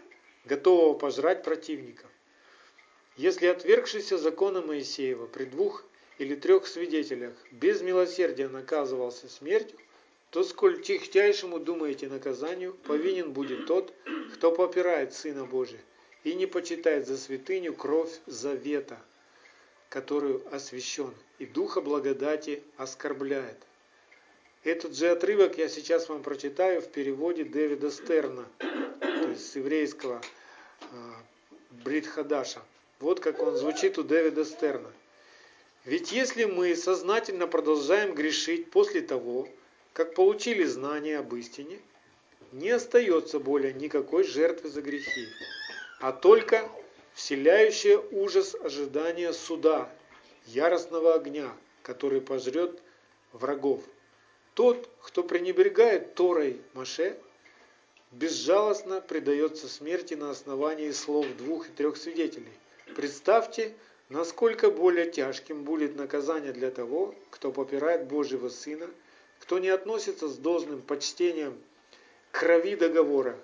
[0.45, 2.09] готового пожрать противников.
[3.17, 5.85] Если отвергшийся закона Моисеева при двух
[6.17, 9.77] или трех свидетелях без милосердия наказывался смертью,
[10.31, 13.93] то сколь тихтяйшему думаете наказанию, повинен будет тот,
[14.33, 15.81] кто попирает Сына Божия
[16.25, 18.97] и не почитает за святыню кровь завета,
[19.89, 23.57] которую освящен, и Духа благодати оскорбляет.
[24.63, 30.19] Этот же отрывок я сейчас вам прочитаю в переводе Дэвида Стерна, то есть с еврейского
[30.81, 30.85] э,
[31.83, 32.61] Бритхадаша.
[32.99, 34.91] Вот как он звучит у Дэвида Стерна.
[35.83, 39.47] Ведь если мы сознательно продолжаем грешить после того,
[39.93, 41.77] как получили знание об истине,
[42.51, 45.27] не остается более никакой жертвы за грехи,
[45.99, 46.69] а только
[47.13, 49.89] вселяющее ужас ожидания суда,
[50.47, 52.81] яростного огня, который пожрет
[53.31, 53.81] врагов.
[54.53, 57.17] Тот, кто пренебрегает Торой Маше,
[58.11, 62.51] безжалостно предается смерти на основании слов двух и трех свидетелей.
[62.95, 63.73] Представьте,
[64.09, 68.87] насколько более тяжким будет наказание для того, кто попирает Божьего Сына,
[69.39, 71.57] кто не относится с должным почтением
[72.31, 73.37] к крови договора,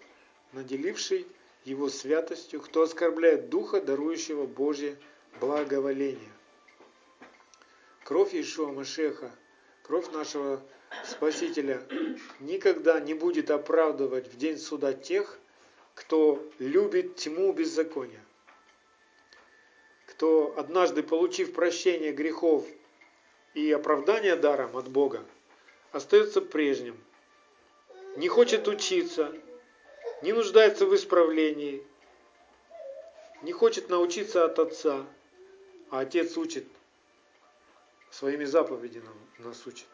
[0.53, 1.27] наделивший
[1.63, 4.97] его святостью, кто оскорбляет Духа, дарующего Божье
[5.39, 6.31] благоволение.
[8.03, 9.31] Кровь Иешуа Машеха,
[9.83, 10.61] кровь нашего
[11.05, 11.81] Спасителя
[12.39, 15.39] никогда не будет оправдывать в день суда тех,
[15.95, 18.23] кто любит тьму беззакония,
[20.07, 22.65] кто, однажды получив прощение грехов
[23.53, 25.23] и оправдание даром от Бога,
[25.91, 26.97] остается прежним,
[28.17, 29.33] не хочет учиться,
[30.21, 31.83] не нуждается в исправлении,
[33.41, 35.05] не хочет научиться от Отца,
[35.89, 36.65] а Отец учит,
[38.11, 39.09] своими заповедями
[39.39, 39.87] нас учит.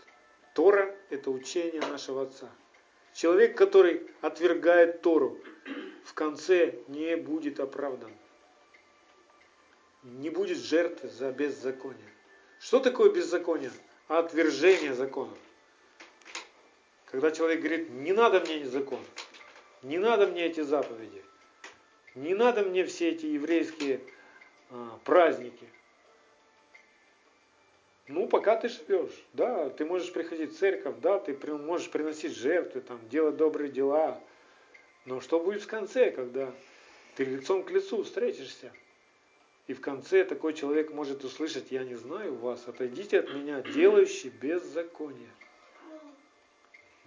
[0.54, 2.50] Тора– это учение нашего Отца.
[3.14, 5.40] Человек, который отвергает Тору,
[6.04, 8.12] в конце не будет оправдан.
[10.04, 12.14] Не будет жертвы за беззаконие.
[12.60, 13.72] Что такое беззаконие?
[14.08, 15.34] Отвержение закона.
[17.06, 19.00] Когда человек говорит, не надо мне закон,
[19.84, 21.24] не надо мне эти заповеди,
[22.16, 24.02] не надо мне все эти еврейские
[24.70, 25.68] а, праздники,
[28.08, 32.80] ну, пока ты живешь, да, ты можешь приходить в церковь, да, ты можешь приносить жертвы,
[32.80, 34.22] там, делать добрые дела.
[35.06, 36.54] Но что будет в конце, когда
[37.16, 38.72] ты лицом к лицу встретишься?
[39.68, 44.30] И в конце такой человек может услышать, я не знаю вас, отойдите от меня, делающий
[44.30, 45.30] беззаконие.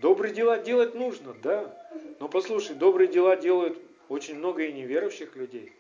[0.01, 1.77] Добрые дела делать нужно, да.
[2.21, 3.79] Но послушай, добрые дела делают
[4.09, 5.73] очень много и неверующих людей.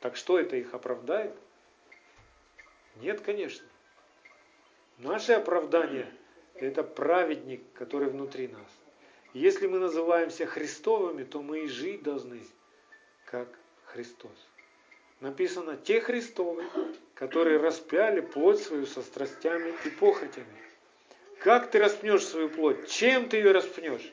[0.00, 1.34] Так что это их оправдает?
[2.96, 3.66] Нет, конечно.
[4.98, 6.08] Наше оправдание–
[6.54, 8.68] это праведник, который внутри нас.
[9.34, 12.40] Если мы называемся Христовыми, то мы и жить должны,
[13.26, 13.48] как
[13.84, 14.48] Христос.
[15.20, 16.64] Написано, те Христовы,
[17.14, 20.67] которые распяли плоть свою со страстями и похотями.
[21.40, 22.88] Как ты распнешь свою плоть?
[22.88, 24.12] Чем ты ее распнешь?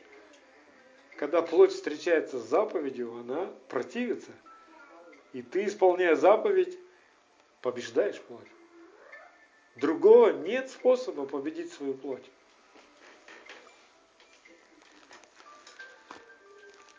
[1.17, 4.31] Когда плоть встречается с заповедью, она противится.
[5.33, 6.77] И ты, исполняя заповедь,
[7.61, 8.47] побеждаешь плоть.
[9.75, 12.25] Другого нет способа победить свою плоть.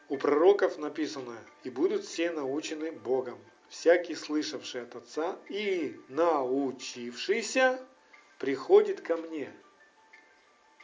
[0.08, 3.38] У пророков написано, и будут все научены Богом.
[3.68, 7.80] Всякий, слышавший от Отца и научившийся,
[8.38, 9.52] приходит ко мне.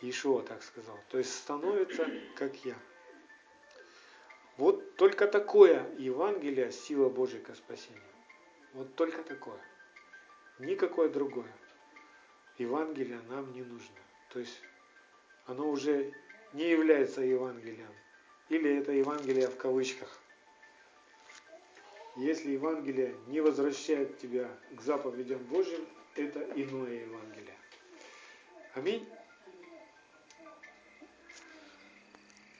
[0.03, 0.99] Ишуа так сказал.
[1.09, 2.77] То есть становится, как я.
[4.57, 8.03] Вот только такое Евангелие, сила Божья к спасению.
[8.75, 9.61] Вот только такое.
[10.59, 11.53] Никакое другое.
[12.59, 13.97] Евангелие нам не нужно.
[14.31, 14.61] То есть
[15.47, 16.13] оно уже
[16.53, 17.95] не является Евангелием.
[18.49, 20.19] Или это Евангелие в кавычках.
[22.17, 27.57] Если Евангелие не возвращает тебя к заповедям Божьим, это иное Евангелие.
[28.75, 29.09] Аминь.